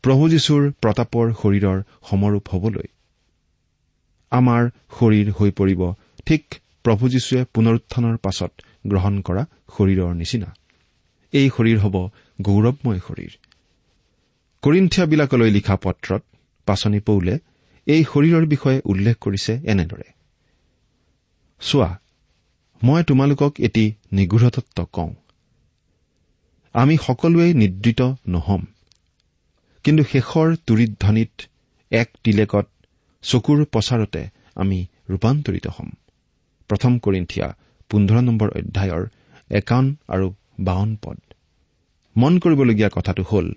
প্ৰভু 0.04 0.30
যীশুৰ 0.30 0.72
প্ৰতাপৰ 0.82 1.34
শৰীৰৰ 1.34 1.78
সমৰূপ 2.10 2.46
হবলৈ 2.50 2.88
আমাৰ 4.32 4.70
শৰীৰ 5.00 5.28
হৈ 5.32 5.52
পৰিব 5.52 5.82
ঠিক 6.26 6.44
প্ৰভু 6.84 7.10
যীশুৱে 7.10 7.46
পুনৰুত্থানৰ 7.54 8.18
পাছত 8.18 8.52
গ্ৰহণ 8.88 9.22
কৰা 9.22 9.44
শৰীৰৰ 9.78 10.14
নিচিনা। 10.16 10.56
এই 11.34 11.50
শৰীৰ 11.50 11.80
হ'ব 11.80 11.96
গৌৰৱময় 12.42 13.00
শৰীৰ। 13.08 13.34
কৰিন্ঠিয়াবিলাকলৈ 14.62 15.50
লিখা 15.52 15.76
পত্ৰত 15.76 16.24
পাচনি 16.66 17.00
পৌলে 17.00 17.40
এই 17.88 18.02
শৰীৰৰ 18.04 18.46
বিষয়ে 18.46 18.82
উল্লেখ 18.86 19.16
কৰিছে 19.22 19.54
এনেদৰে। 19.66 20.08
চোৱা 21.62 21.90
মই 22.82 23.04
তোমালোকক 23.04 23.54
এটি 23.60 23.84
নিগূঢ়তত্ব 24.12 24.78
কওঁ। 24.94 25.12
আমি 26.76 26.96
সকলোৱে 26.98 27.48
নিদ্ৰিত 27.54 28.02
নহম। 28.28 28.62
কিন্তু 29.86 30.04
শেষৰ 30.04 30.48
তুৰিধ্বনিত 30.68 31.34
এক 31.92 32.08
তিলেকত 32.24 32.68
চকুৰ 33.24 33.60
প্ৰচাৰতে 33.66 34.22
আমি 34.56 34.80
ৰূপান্তৰিত 35.10 35.68
হ'ম। 35.68 35.90
প্ৰথম 36.70 37.00
কৰিন্ঠিয়া 37.00 37.48
পোন্ধৰ 37.90 38.22
নম্বৰ 38.22 38.50
অধ্যায়ৰ 38.50 39.04
একাৱন 39.52 39.86
আৰু 40.08 40.28
বাৱন 40.60 40.90
পদ। 40.96 41.18
মন 42.16 42.34
কৰিবলগীয়া 42.40 42.90
কথাটো 42.90 43.24
হ'ল 43.24 43.48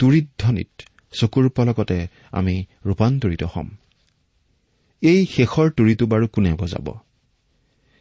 তুৰিধ্বনিত 0.00 0.74
চকুৰ 1.12 1.48
পলকতে 1.48 1.98
আমি 2.32 2.64
ৰূপান্তৰিত 2.86 3.42
হ'ম। 3.42 3.68
এই 5.02 5.26
শেষৰ 5.26 5.70
তুৰিটো 5.70 6.06
বাৰু 6.06 6.26
কোনে 6.28 6.54
বজাব? 6.54 6.86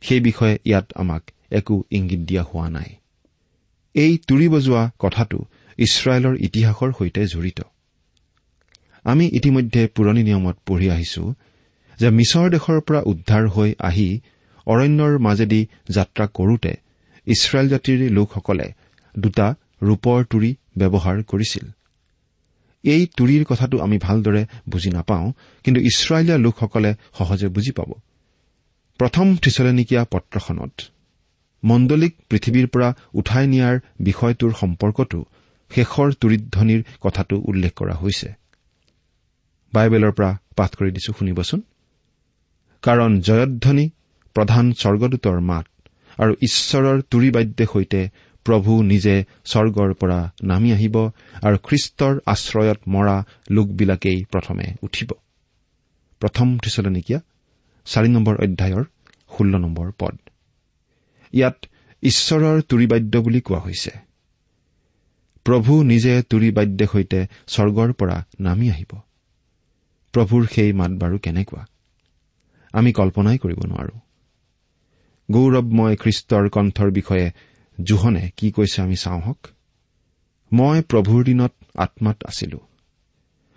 সেই 0.02 0.20
বিষয়ে 0.20 0.56
ইয়াত 0.66 0.88
আমাক 0.96 1.24
একো 1.52 1.84
ইংগিত 1.92 2.20
দিয়া 2.20 2.44
হোৱা 2.44 2.70
নাই। 2.70 2.90
এই 3.96 4.18
তুৰি 4.28 4.48
বজোৱা 4.50 4.92
কথাটো 5.00 5.40
ইছৰাইলৰ 5.78 6.36
ইতিহাসৰ 6.42 6.92
সৈতে 7.00 7.22
জড়িত। 7.26 7.60
আমি 9.04 9.26
ইতিমধ্যে 9.34 9.88
পুৰণি 9.88 10.24
নিয়মত 10.24 10.58
পঢ়ি 10.66 10.90
আহিছো 10.90 11.24
যে 12.00 12.10
মিছৰ 12.10 12.50
দেশৰ 12.50 12.80
পৰা 12.82 13.02
উদ্ধাৰ 13.02 13.48
হৈ 13.48 13.74
আহি 13.80 14.20
অৰণ্যৰ 14.68 15.14
মাজেদি 15.20 15.62
যাত্ৰা 15.90 16.26
কৰোতে 16.28 16.74
ইছৰাইল 17.28 17.68
জাতিৰ 17.70 18.00
লোকসকলে 18.12 18.68
দুটা 19.16 19.48
ৰূপৰ 19.84 20.20
তুৰি 20.24 20.52
ব্যৱহাৰ 20.78 21.24
কৰিছিল। 21.24 21.66
এই 22.84 23.04
তুৰিৰ 23.18 23.44
কথাটো 23.46 23.76
আমি 23.80 23.98
ভালদৰে 23.98 24.42
বুজি 24.70 24.90
নাপাওঁ 24.90 25.32
কিন্তু 25.64 25.80
ইছৰাইলীয়া 25.82 26.38
লোকসকলে 26.38 26.92
সহজে 27.18 27.48
বুজি 27.48 27.72
পাব। 27.72 27.90
প্ৰথম 29.00 29.28
থিচলেনিকীয়া 29.36 30.04
পত্ৰখনত 30.12 30.74
মণ্ডলিক 31.64 32.14
পৃথিৱীৰ 32.30 32.68
পৰা 32.68 32.90
উঠাই 33.14 33.46
নিয়াৰ 33.48 33.76
বিষয়টোৰ 34.00 34.52
সম্পৰ্কতো 34.54 35.20
শেষৰ 35.72 36.08
তুৰিধ্বনিৰ 36.14 36.82
কথাটো 37.02 37.36
উল্লেখ 37.50 37.72
কৰা 37.74 37.94
হৈছে। 37.94 38.28
বাইবেলৰ 39.74 40.12
পৰা 40.12 40.32
পাঠ 40.58 40.72
কৰি 40.76 40.92
দিছো 40.92 41.12
শুনিবচোন। 41.14 41.60
কাৰণ 42.84 43.12
জয়ধ্বনি 43.22 43.86
প্ৰধান 44.36 44.66
স্বৰ্গদূতৰ 44.74 45.38
মাত 45.42 45.66
আৰু 46.20 46.34
ঈশ্বৰৰ 46.42 46.98
তুৰিবাদ্যে 47.12 47.66
সৈতে 47.74 48.02
প্ৰভু 48.48 48.72
নিজে 48.84 49.16
স্বৰ্গৰ 49.46 49.94
পৰা 49.94 50.20
নামি 50.44 50.70
আহিব 50.74 50.96
আৰু 51.44 51.58
খ্ৰীষ্টৰ 51.68 52.14
আশ্ৰয়ত 52.26 52.80
মৰা 52.88 53.16
লোকবিলাকেই 53.52 54.20
প্ৰথমে 54.32 54.68
উঠিব। 54.82 55.10
প্ৰথম 56.22 56.48
থিচলনিকীয়া 56.58 57.20
চাৰি 57.86 58.10
নম্বৰ 58.10 58.36
অধ্যায়ৰ 58.44 58.84
ষোল্ল 59.32 59.54
নম্বৰ 59.58 59.88
পদ। 60.00 60.16
ইয়াত 61.34 61.58
ঈশ্বৰৰ 62.04 62.62
তুৰিবাদ্য 62.62 63.14
বুলি 63.18 63.42
কোৱা 63.42 63.60
হৈছে। 63.60 63.92
প্ৰভু 65.46 65.74
নিজে 65.84 66.14
তুৰিবাদ্যে 66.30 66.86
সৈতে 66.92 67.20
স্বৰ্গৰ 67.48 67.90
পৰা 67.94 68.18
নামি 68.40 68.68
আহিব। 68.70 68.92
প্ৰভুৰ 70.14 70.42
সেই 70.52 70.72
মাত 70.74 70.92
বাৰু 70.92 71.18
কেনেকুৱা? 71.20 71.64
আমি 72.74 72.92
কল্পনাই 72.94 73.38
কৰিব 73.38 73.60
নোৱাৰো। 73.66 73.96
গৌৰৱময় 75.32 75.96
খ্ৰীষ্টৰ 75.96 76.50
কণ্ঠৰ 76.50 76.90
বিষয়ে 76.92 77.28
জোহনে 77.84 78.32
কি 78.38 78.52
কৈছে 78.52 78.82
আমি 78.82 78.96
চাওঁ 78.96 79.22
হওক। 79.22 79.48
মই 80.54 80.82
প্ৰভুৰ 80.82 81.24
দিনত 81.24 81.54
আত্মাত 81.76 82.18
আছিলো। 82.26 82.60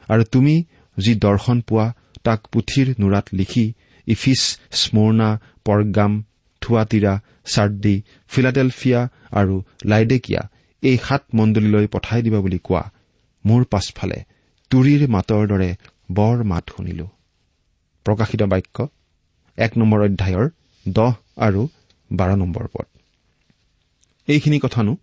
আৰু 0.08 0.24
তুমি 0.24 0.64
যি 0.98 1.14
দৰ্শন 1.14 1.60
পোৱা 1.60 1.94
তাক 2.24 2.40
পুথিৰ 2.52 2.94
নোৰাত 3.00 3.26
লিখি 3.32 3.72
ইফিছ 4.06 4.58
স্মৰ্ণা 4.72 5.38
পৰগাম 5.64 6.22
থুৱাতিৰা 6.60 7.20
চাৰ্ডি 7.44 8.02
ফিলাডেলফিয়া 8.28 9.08
আৰু 9.32 9.62
লাইডেকিয়া 9.84 10.48
এই 10.82 10.98
সাত 10.98 11.22
মণ্ডলীলৈ 11.34 11.86
পঠাই 11.86 12.22
দিবা 12.22 12.40
বুলি 12.40 12.58
কোৱা। 12.58 12.90
মোৰ 13.44 13.64
পাছফালে 13.64 14.24
তুৰিৰ 14.70 15.08
মাতৰ 15.08 15.46
দৰে 15.46 15.70
বৰ 16.12 16.44
মাত 16.44 16.64
শুনিলো। 16.76 17.06
প্ৰকাশিত 18.04 18.42
বাক্য 18.42 18.88
এক 19.56 19.78
নম্বৰ 19.78 20.00
অধ্যায়ৰ 20.00 20.48
দহ 20.88 21.12
আৰু 21.36 21.68
বাৰ 22.12 22.36
নম্বৰ 22.36 22.66
পদ। 22.66 22.89
এইখিনি 24.30 24.58
কথানো 24.62 24.96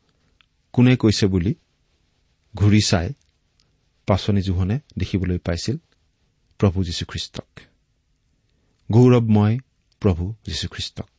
কোনে 0.74 0.96
কৈছে 0.96 1.26
বুলি 1.28 1.56
ঘূৰি 2.56 2.80
চাই 2.88 3.14
পাচনি 4.08 4.42
জোহনে 4.42 4.80
দেখিবলৈ 4.98 5.38
পাইছিল 5.38 5.78
প্ৰভু 6.60 6.84
যীশুখ্ৰীষ্টক। 6.84 7.60
গৌৰৱময় 8.92 9.58
প্ৰভু 10.00 10.24
যীশুখ্ৰীষ্টক। 10.46 11.10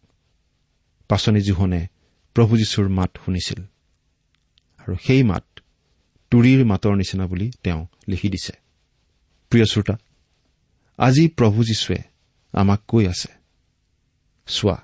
পাচনি 1.09 1.41
জোহনে 1.41 1.87
প্ৰভু 2.35 2.57
যীশুৰ 2.57 2.89
মাত 2.89 3.11
শুনিছিল 3.25 3.61
আৰু 4.79 4.97
সেই 5.07 5.23
মাত 5.23 5.45
তুৰিৰ 6.31 6.65
মাতৰ 6.65 6.95
নিচিনা 6.97 7.27
বুলি 7.27 7.51
তেওঁ 7.63 7.87
লিখি 8.09 8.29
দিছে। 8.29 8.53
প্ৰিয় 9.51 9.65
শ্ৰোতা 9.65 9.97
আজি 10.99 11.29
প্ৰভু 11.29 11.65
যীশুৱে 11.65 12.03
আমাক 12.53 12.81
কৈ 12.89 13.07
আছে 13.07 13.33
চোৱা 14.47 14.79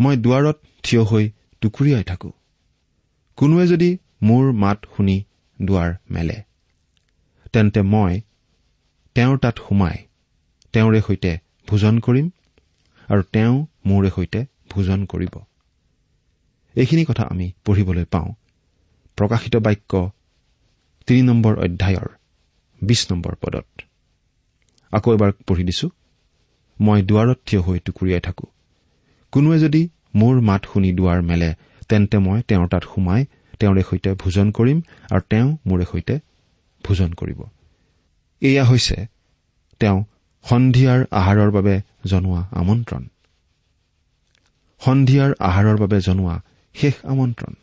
মই 0.00 0.16
দুৱাৰত 0.16 0.56
থিয় 0.82 1.02
হৈ 1.02 1.30
টুকুৰিয়াই 1.62 2.04
থাকো। 2.04 2.30
কোনোৱে 3.38 3.66
যদি 3.66 3.90
মোৰ 4.22 4.52
মাত 4.52 4.78
শুনি 4.96 5.16
দুৱাৰ 5.58 5.90
মেলে 6.10 6.36
তেন্তে 7.52 7.82
মই 7.82 8.20
তেওঁৰ 9.16 9.38
তাত 9.38 9.56
সোমাই 9.58 9.96
তেওঁৰে 10.72 11.00
সৈতে 11.06 11.32
ভোজন 11.68 11.98
কৰিম 11.98 12.26
আৰু 13.08 13.22
তেওঁ 13.32 13.54
মোৰে 13.86 14.10
সৈতে 14.16 14.40
ভোজন 14.70 15.00
কৰিব। 15.04 15.34
এইখিনি 16.76 17.04
কথা 17.04 17.22
আমি 17.22 17.52
পঢ়িবলৈ 17.64 18.04
পাওঁ। 18.04 18.28
প্ৰকাশিত 19.18 19.56
বাক্য 19.56 20.10
তিনি 21.06 21.22
নম্বৰ 21.22 21.54
অধ্যায়ৰ 21.58 22.08
বিশ 22.82 23.00
নম্বৰ 23.12 23.34
পদত। 23.34 23.68
আকৌ 24.92 25.08
এবাৰ 25.14 25.32
পঢ়ি 25.46 25.64
দিছো। 25.64 25.86
মই 26.80 27.02
দুৱাৰত 27.02 27.38
থিয় 27.46 27.60
হৈ 27.62 27.78
টুকুৰিয়াই 27.78 28.20
থাকো। 28.20 28.46
কোনোৱে 29.32 29.58
যদি 29.58 29.88
মোৰ 30.14 30.40
মাত 30.40 30.62
শুনি 30.72 30.92
দুৱাৰ 30.92 31.22
মেলে। 31.22 31.54
তেন্তে 31.88 32.18
মই 32.18 32.42
তেওঁৰ 32.42 32.68
তাত 32.68 32.84
সোমাই 32.94 33.24
তেওঁৰে 33.58 33.82
সৈতে 33.82 34.14
ভোজন 34.14 34.50
কৰিম 34.50 34.78
আৰু 35.10 35.20
তেওঁ 35.30 35.56
মোৰে 35.66 35.84
সৈতে 35.92 36.18
ভোজন 36.84 37.12
কৰিব। 37.12 37.42
এয়া 38.40 38.64
হৈছে 38.64 39.06
তেওঁ 39.78 40.04
সন্ধিয়াৰ 40.44 41.04
আহাৰৰ 41.10 41.50
বাবে 41.50 41.80
জনোৱা 42.06 42.48
আমন্ত্ৰণ। 42.50 43.08
সন্ধিয়াৰ 44.80 45.32
আহাৰৰ 45.40 45.76
বাবে 45.76 46.00
জনোৱা 46.00 46.42
শেষ 46.74 46.94
আমন্ত্ৰণ। 47.02 47.54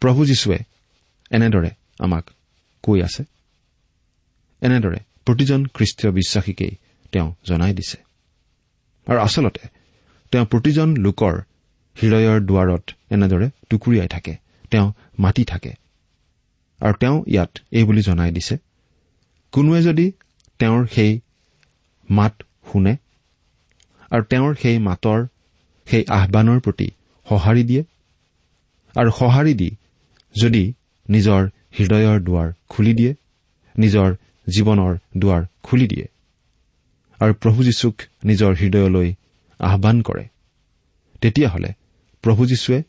প্ৰভু 0.00 0.26
যীশুৱে 0.26 0.58
এনেদৰে 1.30 1.70
আমাক 1.98 2.30
কৈ 2.82 3.02
আছে। 3.02 3.24
এনেদৰে 4.60 4.98
প্ৰতিজন 5.24 5.66
খ্ৰীষ্টীয় 5.66 6.12
বিশ্বাসীকেই 6.12 6.76
তেওঁ 7.12 7.34
জনাই 7.44 7.74
দিছে। 7.74 7.98
আৰু 9.06 9.18
আচলতে 9.18 9.73
তেওঁ 10.34 10.46
প্ৰতিজন 10.46 10.94
লোকৰ 10.96 11.34
হৃদয়ৰ 11.96 12.40
দুৱাৰত 12.40 12.84
এনেদৰে 13.10 13.50
টুকুৰিয়াই 13.70 14.08
থাকে 14.08 14.36
তেওঁ 14.70 14.92
মাতি 15.18 15.44
থাকে। 15.44 15.72
আৰু 16.80 16.94
তেওঁ 17.00 17.24
ইয়াত 17.26 17.50
এই 17.72 17.84
বুলি 17.84 18.02
জনাই 18.02 18.30
দিছে 18.30 18.58
কোনোৱে 19.52 19.82
যদি 19.82 20.12
তেওঁৰ 20.58 20.86
সেই 20.86 21.20
মাত 22.10 22.34
শুনে 22.72 22.96
আৰু 24.10 24.22
তেওঁৰ 24.24 24.54
সেই 24.54 24.78
মাতৰ 24.78 25.26
সেই 25.86 26.04
আহানৰ 26.08 26.60
প্ৰতি 26.60 26.88
সঁহাৰি 27.30 27.62
দিয়ে 27.64 27.84
আৰু 28.96 29.10
সঁহাৰি 29.10 29.54
দি 29.54 29.76
যদি 30.42 30.74
নিজৰ 31.10 31.42
হৃদয়ৰ 31.78 32.18
দুৱাৰ 32.20 32.52
খুলি 32.68 32.94
দিয়ে 32.94 33.14
নিজৰ 33.78 34.14
জীৱনৰ 34.48 34.98
দুৱাৰ 35.18 35.42
খুলি 35.62 35.86
দিয়ে 35.86 36.06
আৰু 37.20 37.34
প্ৰভু 37.34 37.64
যীশুক 37.64 37.94
নিজৰ 38.24 38.54
হৃদয়লৈ 38.54 39.14
আহান 39.58 40.02
কৰে। 40.02 40.28
তেতিয়াহ'লে 41.20 41.72
প্ৰভু 42.22 42.46
যীশুৱে 42.46 42.82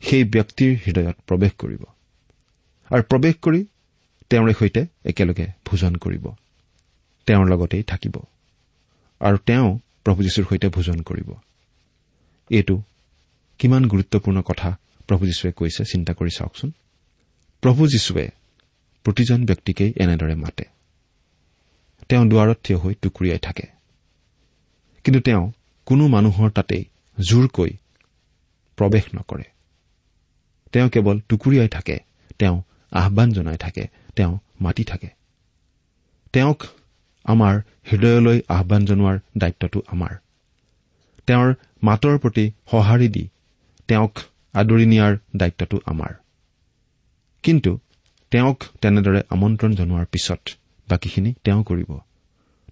সেই 0.00 0.24
ব্যক্তিৰ 0.24 0.78
হৃদয়ত 0.86 1.16
প্ৰৱেশ 1.26 1.52
কৰিব 1.58 1.84
আৰু 2.90 3.02
প্ৰৱেশ 3.02 3.34
কৰি 3.34 3.66
তেওঁৰে 4.30 4.52
সৈতে 4.58 4.86
একেলগে 5.04 5.46
ভোজন 5.64 5.94
কৰিব। 5.94 6.28
তেওঁৰ 7.26 7.48
লগতেই 7.48 7.82
থাকিব 7.82 8.22
আৰু 9.20 9.36
তেওঁ 9.36 9.78
প্ৰভু 10.04 10.22
যীশুৰ 10.22 10.44
সৈতে 10.44 10.68
ভোজন 10.68 11.02
কৰিব। 11.02 11.32
এইটো 12.50 12.82
কিমান 13.58 13.84
গুৰুত্বপূৰ্ণ 13.84 14.42
কথা 14.42 14.78
প্ৰভু 15.08 15.26
যীশুৱে 15.26 15.52
কৈছে 15.52 15.84
চিন্তা 15.84 16.14
কৰি 16.14 16.30
চাওকচোন। 16.36 16.72
প্ৰভু 17.60 17.86
যীশুৱে 17.86 18.30
প্ৰতিজন 19.04 19.46
ব্যক্তিকেই 19.46 19.92
এনেদৰে 19.96 20.34
মাতে। 20.34 20.64
তেওঁ 22.08 22.26
দুৱাৰত 22.26 22.56
থিয় 22.64 22.78
হৈ 22.78 22.94
টুকুৰিয়াই 22.94 23.38
থাকে। 23.38 23.62
কিন্তু 25.04 25.20
তেওঁ 25.20 25.52
কোনো 25.84 26.08
মানুহৰ 26.08 26.50
তাতেই 26.50 26.84
জোৰকৈ 27.20 27.70
প্ৰৱেশ 28.76 29.04
নকৰে। 29.14 29.44
তেওঁ 30.72 30.88
কেৱল 30.88 31.20
টুকুৰিয়াই 31.28 31.68
থাকে 31.68 31.98
তেওঁ 32.38 32.62
আহান 32.92 33.32
জনাই 33.32 33.56
থাকে 33.56 33.88
তেওঁ 34.16 34.38
মাতি 34.60 34.84
থাকে। 34.84 35.08
তেওঁক 36.32 36.62
আমাৰ 37.24 37.60
হৃদয়লৈ 37.84 38.40
আহান 38.48 38.84
জনোৱাৰ 38.84 39.18
দায়িত্বটো 39.38 39.82
আমাৰ। 39.86 40.12
তেওঁৰ 41.26 41.54
মাতৰ 41.82 42.18
প্ৰতি 42.18 42.50
সঁহাৰি 42.70 43.08
দি 43.08 43.28
তেওঁক 43.88 44.18
আদৰি 44.54 44.86
নিয়াৰ 44.86 45.16
দায়িত্বটো 45.36 45.80
আমাৰ। 45.86 46.12
কিন্তু 47.42 47.78
তেওঁক 48.30 48.64
তেনেদৰে 48.80 49.22
আমন্ত্ৰণ 49.30 49.74
জনোৱাৰ 49.74 50.06
পিছত 50.06 50.40
বাকীখিনি 50.88 51.34
তেওঁ 51.44 51.64
কৰিব। 51.64 51.98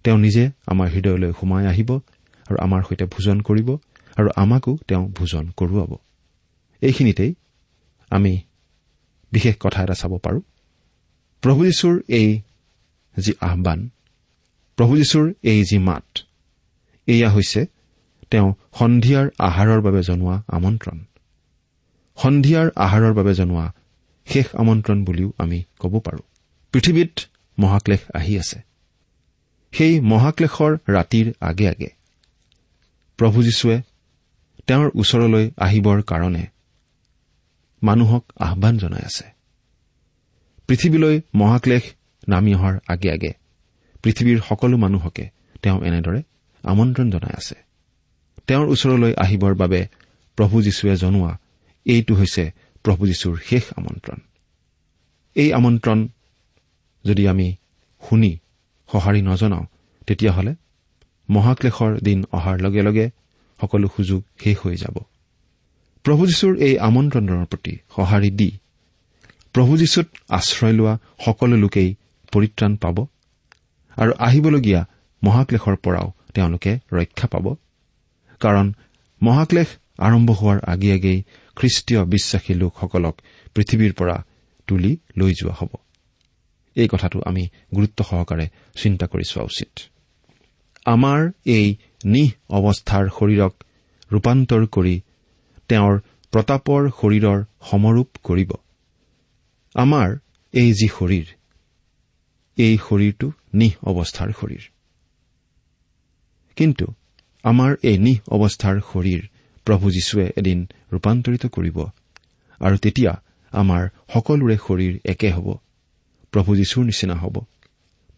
তেওঁ 0.03 0.17
নিজে 0.17 0.51
আমাৰ 0.65 0.87
হৃদয়লৈ 0.89 1.31
সোমাই 1.39 1.65
আহিব 1.65 1.99
আৰু 2.47 2.57
আমাৰ 2.59 2.81
সৈতে 2.89 3.05
ভোজন 3.05 3.41
কৰিব 3.41 3.77
আৰু 4.17 4.29
আমাকো 4.35 4.77
তেওঁ 4.87 5.07
ভোজন 5.07 5.51
কৰোৱাব। 5.57 5.95
এইখিনিতেই 6.81 7.35
আমি 8.09 8.41
বিশেষ 9.31 9.55
কথা 9.59 9.83
এটা 9.83 9.93
চাব 9.93 10.17
পাৰোঁ। 10.17 10.41
প্ৰভু 11.41 11.65
যীশুৰ 11.65 12.01
এই 12.07 12.41
যি 13.19 13.33
আহান 13.41 13.89
প্ৰভু 14.75 14.97
যীশুৰ 14.97 15.33
এই 15.43 15.63
যি 15.63 15.77
মাত 15.77 16.19
এয়া 17.07 17.29
হৈছে 17.29 17.65
তেওঁ 18.29 18.53
সন্ধিয়াৰ 18.79 19.29
আহাৰৰ 19.39 19.81
বাবে 19.81 20.03
জনোৱা 20.03 20.43
আমন্ত্ৰণ। 20.47 20.99
সন্ধিয়াৰ 22.17 22.69
আহাৰৰ 22.75 23.13
বাবে 23.13 23.33
জনোৱা 23.33 23.73
শেষ 24.25 24.55
আমন্ত্ৰণ 24.55 25.05
বুলিও 25.05 25.33
আমি 25.37 25.63
ক'ব 25.79 25.99
পাৰোঁ। 25.99 26.21
পৃথিৱীত 26.71 27.19
মহাক্লেশ 27.59 27.99
আহি 28.13 28.39
আছে। 28.39 28.61
সেই 29.71 29.99
মহাক্লেশৰ 29.99 30.77
ৰাতিৰ 30.89 31.33
আগে 31.39 31.69
আগে 31.69 32.00
প্ৰভু 33.21 33.43
যীশুৱে 33.43 33.81
তেওঁৰ 34.67 34.91
ওচৰলৈ 34.95 35.51
আহিবৰ 35.57 36.01
কাৰণে 36.01 36.47
মানুহক 37.83 38.25
আহান 38.39 38.77
জনাই 38.77 39.01
আছে। 39.05 39.23
পৃথিৱীলৈ 40.67 41.21
মহাক্লেশ 41.35 41.83
নামি 42.27 42.55
অহাৰ 42.55 42.79
আগে 42.87 43.11
আগে 43.11 43.33
পৃথিৱীৰ 44.03 44.41
সকলো 44.49 44.77
মানুহকে 44.77 45.29
তেওঁ 45.61 45.83
এনেদৰে 45.83 46.23
আমন্ত্ৰণ 46.63 47.11
জনাই 47.11 47.33
আছে। 47.37 47.55
তেওঁৰ 48.47 48.67
ওচৰলৈ 48.67 49.13
আহিবৰ 49.17 49.55
বাবে 49.55 49.87
প্ৰভু 50.35 50.61
যীশুৱে 50.61 50.95
জনোৱা 50.95 51.37
এইটো 51.85 52.15
হৈছে 52.15 52.51
প্ৰভু 52.83 53.07
যীশুৰ 53.07 53.39
শেষ 53.45 53.63
আমন্ত্ৰণ। 53.75 54.17
এই 55.35 55.53
আমন্ত্ৰণ 55.53 56.07
যদি 57.05 57.27
আমি 57.27 57.55
শুনি 58.09 58.37
সঁহাৰি 58.91 59.21
নজনাওঁ 59.21 59.65
তেতিয়াহ'লে 60.07 60.55
মহাক্লেশৰ 61.31 61.91
দিন 61.99 62.19
অহাৰ 62.31 62.57
লগে 62.61 62.81
লগে 62.81 63.05
সকলো 63.59 63.87
সুযোগ 63.95 64.21
শেষ 64.43 64.57
হৈ 64.63 64.75
যাব। 64.75 64.95
প্ৰভু 66.05 66.23
যীশুৰ 66.27 66.53
এই 66.67 66.73
আমন্ত্ৰণৰ 66.87 67.45
প্ৰতি 67.45 67.73
সঁহাৰি 67.95 68.29
দি 68.39 68.49
প্ৰভু 69.53 69.71
যীশুত 69.77 70.07
আশ্ৰয় 70.29 70.73
লোৱা 70.73 70.93
সকলো 71.25 71.55
লোকেই 71.55 71.89
পৰিত্ৰাণ 72.31 72.73
পাব 72.75 72.97
আৰু 73.97 74.11
আহিবলগীয়া 74.19 74.81
মহাক্লেশৰ 75.23 75.75
পৰাও 75.75 76.07
তেওঁলোকে 76.33 76.71
ৰক্ষা 76.91 77.27
পাব। 77.27 77.45
কাৰণ 78.39 78.67
মহাক্লেশ 79.21 79.69
আৰম্ভ 79.97 80.29
হোৱাৰ 80.31 80.59
আগে 80.67 80.89
আগেই 80.93 81.19
খ্ৰীষ্টীয় 81.55 82.01
বিশ্বাসী 82.05 82.53
লোকসকলক 82.53 83.15
পৃথিৱীৰ 83.55 83.93
পৰা 83.93 84.17
তুলি 84.67 84.91
লৈ 85.17 85.31
যোৱা 85.33 85.53
হ'ব। 85.59 85.71
এই 86.75 86.87
কথাটো 86.87 87.17
আমি 87.25 87.43
গুৰুত্ব 87.75 87.99
সহকাৰে 88.03 88.45
চিন্তা 88.81 89.05
কৰি 89.07 89.23
চোৱা 89.23 89.43
উচিত। 89.43 89.71
আমাৰ 90.85 91.19
এই 91.45 91.65
নিহ 92.05 92.29
অৱস্থাৰ 92.49 93.05
শৰীৰক 93.17 93.53
ৰূপান্তৰ 94.11 94.63
কৰি 94.67 94.95
তেওঁৰ 95.69 95.95
প্ৰতাপৰ 96.33 96.81
শৰীৰৰ 96.99 97.39
সমৰূপ 97.69 98.09
কৰিব। 98.23 98.51
আমাৰ 99.75 100.09
এই 100.53 100.69
যি 100.73 100.87
শৰীৰ 100.87 101.27
এই 102.57 102.73
শৰীৰটো 102.85 103.27
নিহ 103.53 103.73
অৱস্থাৰ 103.89 104.29
শৰীৰ। 104.39 104.63
কিন্তু 106.57 106.85
আমাৰ 107.43 107.71
এই 107.83 107.97
নিহ 107.97 108.19
অৱস্থাৰ 108.35 108.75
শৰীৰ 108.91 109.21
প্ৰভু 109.67 109.85
যীশুৱে 109.91 110.25
এদিন 110.39 110.59
ৰূপান্তৰিত 110.93 111.43
কৰিব 111.47 111.77
আৰু 112.61 112.75
তেতিয়া 112.77 113.13
আমাৰ 113.53 113.83
সকলোৰে 114.13 114.57
শৰীৰ 114.65 114.93
একে 115.05 115.29
হ'ব। 115.31 115.47
প্ৰভু 116.33 116.49
যীশুৰ 116.55 116.83
নিচিনা 116.85 117.15
হ'ব। 117.15 117.35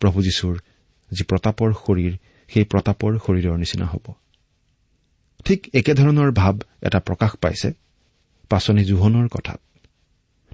প্ৰভু 0.01 0.17
যীশুৰ 0.21 0.55
যি 1.11 1.23
প্ৰতাপৰ 1.29 1.69
শৰীৰ 1.83 2.13
সেই 2.53 2.63
প্ৰতাপৰ 2.63 3.17
শৰীৰৰ 3.27 3.57
নিচিনা 3.57 3.85
হ'ব। 3.85 4.13
ঠিক 5.45 5.69
একেধৰণৰ 5.73 6.31
ভাৱ 6.31 6.59
এটা 6.81 6.99
প্ৰকাশ 6.99 7.31
পাইছে 7.41 7.73
পাচনি 8.49 8.85
জোহনৰ 8.85 9.27
কথাত। 9.27 9.59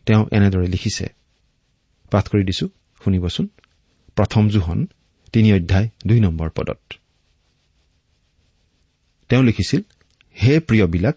তেওঁ 0.05 0.25
এনেদৰে 0.31 0.67
লিখিছে। 0.67 1.09
পাঠ 2.11 2.29
কৰি 2.29 2.43
দিছো 2.43 2.67
শুনিবচোন। 3.03 3.47
প্ৰথম 4.15 4.49
জোহন 4.49 4.87
তিনি 5.33 5.53
অধ্যায় 5.53 5.89
দুই 6.07 6.19
নম্বৰ 6.19 6.49
পদত। 6.49 6.79
তেওঁ 9.29 9.43
লিখিছিল 9.43 9.81
হে 10.43 10.59
প্ৰিয়বিলাক 10.59 11.15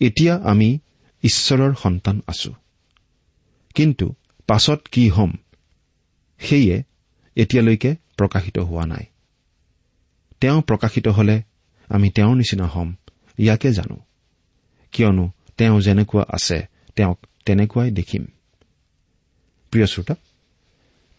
এতিয়া 0.00 0.36
আমি 0.36 0.78
ঈশ্বৰৰ 1.22 1.74
সন্তান 1.82 2.20
আছো। 2.26 2.54
কিন্তু 3.74 4.14
পাছত 4.46 4.80
কি 4.92 5.08
হ'ম 5.08 5.32
সেয়ে 6.38 6.82
এতিয়ালৈকে 7.36 7.96
প্ৰকাশিত 8.16 8.58
হোৱা 8.58 8.86
নাই। 8.86 9.04
তেওঁ 10.40 10.62
প্ৰকাশিত 10.62 11.08
হলে 11.08 11.42
আমি 11.88 12.10
তেওঁৰ 12.10 12.36
নিচিনা 12.36 12.66
হ'ম। 12.66 12.94
ইয়াকে 13.38 13.72
জানো। 13.72 13.96
কিয়নো 14.92 15.30
তেওঁ 15.56 15.80
যেনেকুৱা 15.80 16.24
আছে 16.28 16.66
তেওঁক 16.96 17.18
তেনেকুৱাই 17.44 17.90
দেখিম। 17.90 18.26
প্ৰিয় 19.70 19.86
শ্ৰোতা 19.86 20.14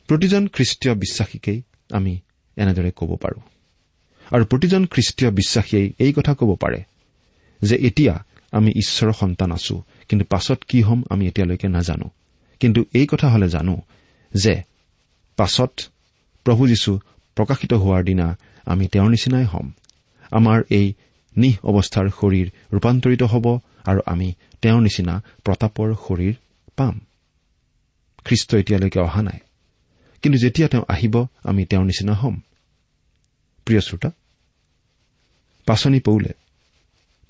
প্ৰতিজন 0.07 0.47
খ্ৰীষ্টীয় 0.47 0.95
বিশ্বাসীকেই 0.95 1.61
আমি 1.91 2.19
এনেদৰে 2.55 2.91
ক'ব 2.91 3.15
পাৰোঁ। 3.15 3.41
আৰু 4.31 4.45
প্ৰতিজন 4.45 4.85
খ্ৰীষ্টীয় 4.85 5.31
বিশ্বাসীয়ে 5.31 5.93
এই 5.99 6.13
কথা 6.13 6.33
ক'ব 6.33 6.55
পাৰে 6.55 6.83
যে 7.61 7.75
এতিয়া 7.75 8.25
আমি 8.51 8.71
ঈশ্বৰৰ 8.71 9.13
সন্তান 9.13 9.51
আছো 9.51 9.83
কিন্তু 10.09 10.25
পাছত 10.25 10.63
কি 10.67 10.81
হ'ম 10.81 11.03
আমি 11.09 11.27
এতিয়ালৈকে 11.27 11.67
নাজানো। 11.67 12.09
কিন্তু 12.59 12.85
এই 12.93 13.07
কথা 13.07 13.29
হলে 13.29 13.49
জানো 13.49 13.81
যে 14.33 14.63
পাছত 15.35 15.71
প্ৰভু 16.43 16.67
যীশু 16.67 16.99
প্ৰকাশিত 17.35 17.73
হোৱাৰ 17.73 18.03
দিনা 18.03 18.37
আমি 18.67 18.87
তেওঁৰ 18.87 19.09
নিচিনাই 19.09 19.45
হ'ম। 19.45 19.67
আমাৰ 20.31 20.63
এই 20.69 20.93
নিহ 21.35 21.55
অৱস্থাৰ 21.63 22.07
শৰীৰ 22.09 22.47
ৰূপান্তৰিত 22.73 23.23
হ'ব 23.23 23.45
আৰু 23.85 23.99
আমি 24.05 24.27
তেওঁৰ 24.61 24.81
নিচিনা 24.81 25.13
প্ৰতাপৰ 25.43 25.89
শৰীৰ 25.95 26.35
পাম। 26.75 26.95
খ্ৰীষ্ট 28.25 28.55
এতিয়ালৈকে 28.55 28.99
অহা 28.99 29.21
নাই। 29.21 29.39
কিন্তু 30.21 30.37
যেতিয়া 30.39 30.67
তেওঁ 30.67 30.85
আহিব 30.87 31.15
আমি 31.43 31.65
তেওঁৰ 31.65 31.85
নিচিনা 31.85 32.13
হ'ম। 32.13 32.35
প্ৰিয় 33.65 33.81
শ্ৰোতা 33.81 34.09
পাচনি 35.65 35.99
পৌলে 35.99 36.31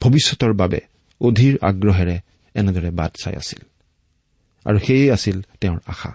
ভৱিষ্যতৰ 0.02 0.54
বাবে 0.54 0.80
অধীৰ 1.22 1.56
আগ্ৰহেৰে 1.62 2.18
এনেদৰে 2.56 2.92
বাট 2.92 3.12
চাই 3.24 3.36
আছিল। 3.36 3.62
আৰু 4.66 4.78
সেয়ে 4.80 5.12
আছিল 5.12 5.38
তেওঁৰ 5.62 5.80
আশা। 5.86 6.12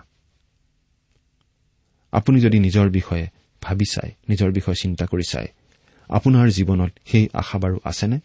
আপুনি 2.12 2.40
যদি 2.40 2.58
নিজৰ 2.58 2.88
বিষয়ে 2.90 3.26
ভাবি 3.62 3.84
চাই 3.84 4.10
নিজৰ 4.28 4.50
বিষয়ে 4.52 4.74
চিন্তা 4.82 5.06
কৰি 5.06 5.22
চাই। 5.30 5.46
আপোনাৰ 6.08 6.48
জীৱনত 6.48 6.92
সেই 7.06 7.28
আশা 7.32 7.58
বাৰু 7.58 7.78
আছেনে? 7.84 8.20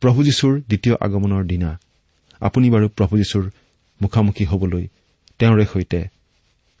প্ৰভু 0.00 0.24
যীশুৰ 0.24 0.60
দ্বিতীয় 0.60 0.96
আগমনৰ 1.00 1.44
দিনা 1.44 1.78
আপুনি 2.40 2.70
বাৰু 2.70 2.88
প্ৰভু 2.88 3.16
যীশুৰ 3.16 3.50
মুখামুখি 4.02 4.44
হবলৈ 4.44 4.88
তেওঁৰে 5.38 5.66
সৈতে 5.72 6.08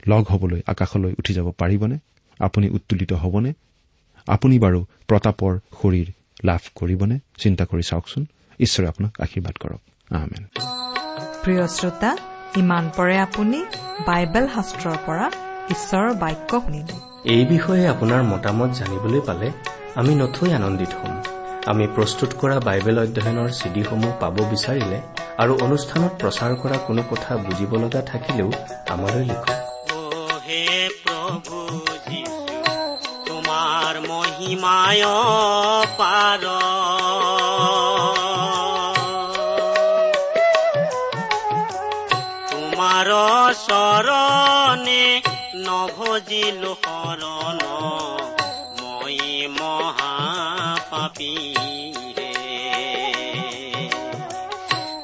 লগ 0.06 0.24
হবলৈ 0.24 0.62
আকাশলৈ 0.66 1.12
উঠি 1.18 1.34
যাব 1.34 1.50
পাৰিবনে? 1.58 1.98
আপুনি 2.38 2.68
উত্তোলিত 2.68 3.12
হবনে? 3.12 3.52
আপুনি 4.26 4.58
বাৰু 4.58 4.86
প্ৰতাপৰ 5.08 5.58
শৰীৰ 5.82 6.12
লাভ 6.44 6.60
কৰিবনে? 6.74 7.18
চিন্তা 7.38 7.64
কৰি 7.64 7.82
চাওকচোন। 7.82 8.26
ঈশ্বৰে 8.60 8.88
আপোনাক 8.88 9.20
আশীৰ্বাদ 9.20 9.56
কৰক। 9.56 9.80
প্ৰিয় 11.44 11.66
শ্ৰোতা 11.66 12.16
ইমান 12.56 12.90
পৰে 12.96 13.18
আপুনি 13.18 13.64
বাইবেল 14.06 14.48
শাস্ত্ৰৰ 14.48 14.96
পৰা 15.06 15.30
ঈশ্বৰৰ 15.70 16.14
বাক্য 16.14 16.60
শুনিলে। 16.60 17.09
এই 17.24 17.44
বিষয়ে 17.44 17.84
আপোনাৰ 17.88 18.22
মতামত 18.22 18.70
জানিবলৈ 18.78 19.20
পালে 19.26 19.48
আমি 20.00 20.12
নথৈ 20.14 20.50
আনন্দিত 20.52 20.92
হ'ম। 21.00 21.14
আমি 21.66 21.84
প্ৰস্তুত 21.96 22.30
কৰা 22.40 22.56
বাইবেল 22.66 22.96
অধ্যয়নৰ 22.98 23.48
চিডিসমূহ 23.50 24.12
পাব 24.20 24.36
বিচাৰিলে 24.52 24.98
আৰু 25.42 25.52
অনুষ্ঠানত 25.62 26.12
প্ৰচাৰ 26.20 26.52
কৰা 26.62 26.76
কোনো 26.86 27.02
কথা 27.10 27.30
বুজিব 27.36 27.72
লগা 27.82 28.00
থাকিলেও 28.10 28.50
আমালৈ 28.88 29.24
লিখক। 29.30 29.50
তোমাৰ 42.50 43.08
চৰণে 43.68 45.04
নভজিলো 45.66 46.72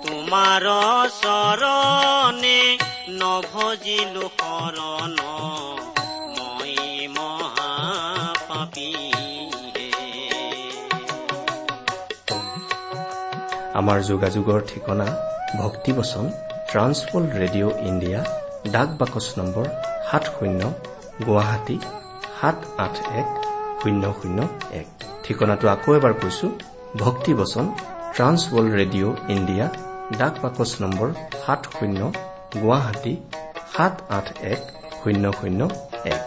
তোমাৰ 0.05 0.65
চৰণে 1.23 2.61
নভজিলো 3.21 4.27
শৰণ 4.39 5.17
মই 6.37 6.75
আমাৰ 13.81 13.99
যোগাযোগৰ 14.11 14.61
ঠিকনা 14.71 15.09
ভক্তিবচন 15.63 16.25
ট্ৰান্সপল 16.71 17.23
ৰেডিঅ' 17.41 17.79
ইণ্ডিয়া 17.89 18.21
ডাক 18.73 18.89
বাকচ 19.01 19.27
নম্বৰ 19.39 19.67
সাত 20.09 20.25
শূন্য 20.37 20.61
গুৱাহাটী 21.27 21.77
সাত 22.41 22.59
আঠ 22.85 22.95
এক 23.21 23.29
শূন্য 23.83 24.03
শূন্য 24.23 24.39
এক। 24.83 24.91
ঠিকনাটো 25.29 25.67
আকৌ 25.75 25.91
এবাৰ 25.99 26.15
কৈছো 26.23 26.47
ভক্তিবচন 27.03 27.65
ট্ৰান্সৱৰ্ল্ড 28.15 28.71
ৰেডিঅ' 28.81 29.15
ইণ্ডিয়া 29.35 29.67
ডাক 30.19 30.35
বাকচ 30.43 30.71
নম্বৰ 30.83 31.09
সাত 31.43 31.61
শূন্য 31.75 32.01
গুৱাহাটী 32.63 33.15
সাত 33.75 33.95
আঠ 34.17 34.27
এক 34.53 34.61
শূন্য 35.01 35.25
শূন্য 35.39 35.61
এক। 36.15 36.23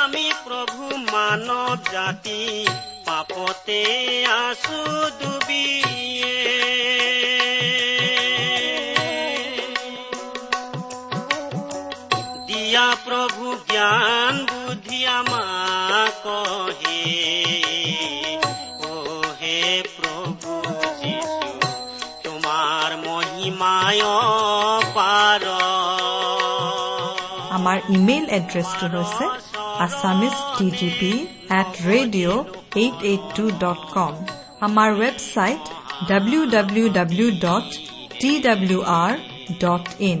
আমি 0.00 0.26
প্রভু 0.46 0.82
মানব 1.14 1.78
জাতি 1.92 2.42
পাপতে 3.06 3.80
আছো 4.44 4.80
ডুবিয়ে। 5.20 6.36
দিয়া 12.48 12.88
প্রভু 13.06 13.44
জ্ঞান 13.70 14.34
বুদ্ধি 14.50 15.00
আমাক 15.18 15.53
হে 16.26 17.00
ও 18.88 18.92
হে 19.40 19.58
প্ৰভু 19.96 20.52
যিশু 21.00 21.48
তোমাৰ 22.24 22.90
মহিমায় 23.06 24.04
পাৰ 24.96 25.42
আমাৰ 27.56 27.78
ইমেইল 27.96 28.26
এড্ৰেছটো 28.38 28.86
হৈছে 28.94 29.24
Assamese 29.84 30.36
T 30.56 30.66
T 30.78 30.88
P 30.98 31.12
at 31.58 31.70
radio' 31.90 32.40
eight 32.82 32.96
eight 33.10 33.22
two 33.36 33.44
dot 33.64 33.80
com. 33.94 34.14
আমাৰ 34.66 34.88
website 35.02 35.62
W 36.10 36.42
W 36.54 36.86
W 36.98 37.28
dot 37.44 37.68
T 38.20 38.30
W 38.46 38.80
R 39.02 39.12
dot 39.64 39.84
in. 40.10 40.20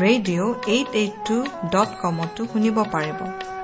radio' 0.00 0.54
eight 0.66 0.88
eight 0.92 1.14
two 1.26 1.36
dot 1.70 1.90
কমতো 2.02 2.46
শুনিব 2.52 2.76
পাৰিব। 2.92 3.18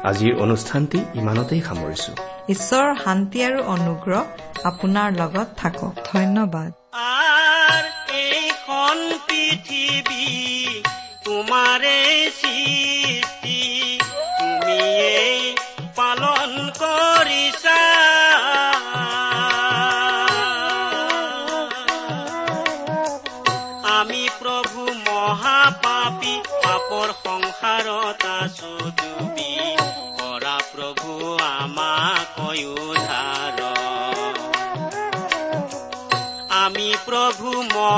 আজিৰ 0.05 0.35
অনুষ্ঠানটি 0.39 0.99
ইমানতেই 1.15 1.61
সামৰিছো। 1.61 2.13
ঈশ্বৰৰ 2.49 2.95
শান্তি 3.05 3.39
আৰু 3.45 3.61
অনুগ্ৰহ 3.65 4.23
আপোনাৰ 4.65 5.09
লগত 5.13 5.49
থাকক। 5.57 5.93
ধন্যবাদ। 6.13 6.71
পৃথিৱী 9.27 10.25
তোমাৰে 11.25 11.97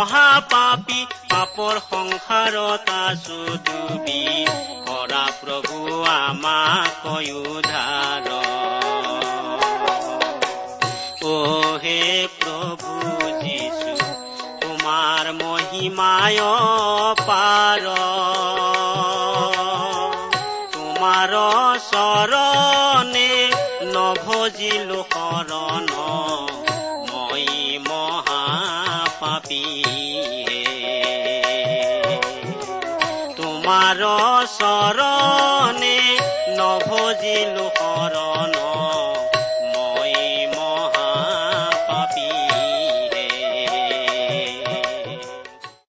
মহাপাপী 0.03 1.01
পাপৰ 1.31 1.77
সংসাৰত 1.91 2.95
আছো 2.95 3.37
ডুবি 3.67 4.23
কৰা 4.87 5.21
প্ৰভু 5.41 5.77
আমাক 6.12 7.05
উদ্ধাৰ 7.43 8.27
অ 11.27 11.37
হে 11.85 12.01
প্ৰভু 12.41 12.97
যিছু 13.43 13.95
তোমাৰ 14.65 15.31
মহিমায় 15.43 16.43
পাৰ 17.23 17.87
তোমাৰ 20.75 21.38
চৰণে 21.91 23.31
নভজিলো 23.95 25.01
শৰণ। 25.15 25.91
চৰণে 34.59 35.97
নভজিলো 36.59 37.67
শৰণ। 37.79 38.21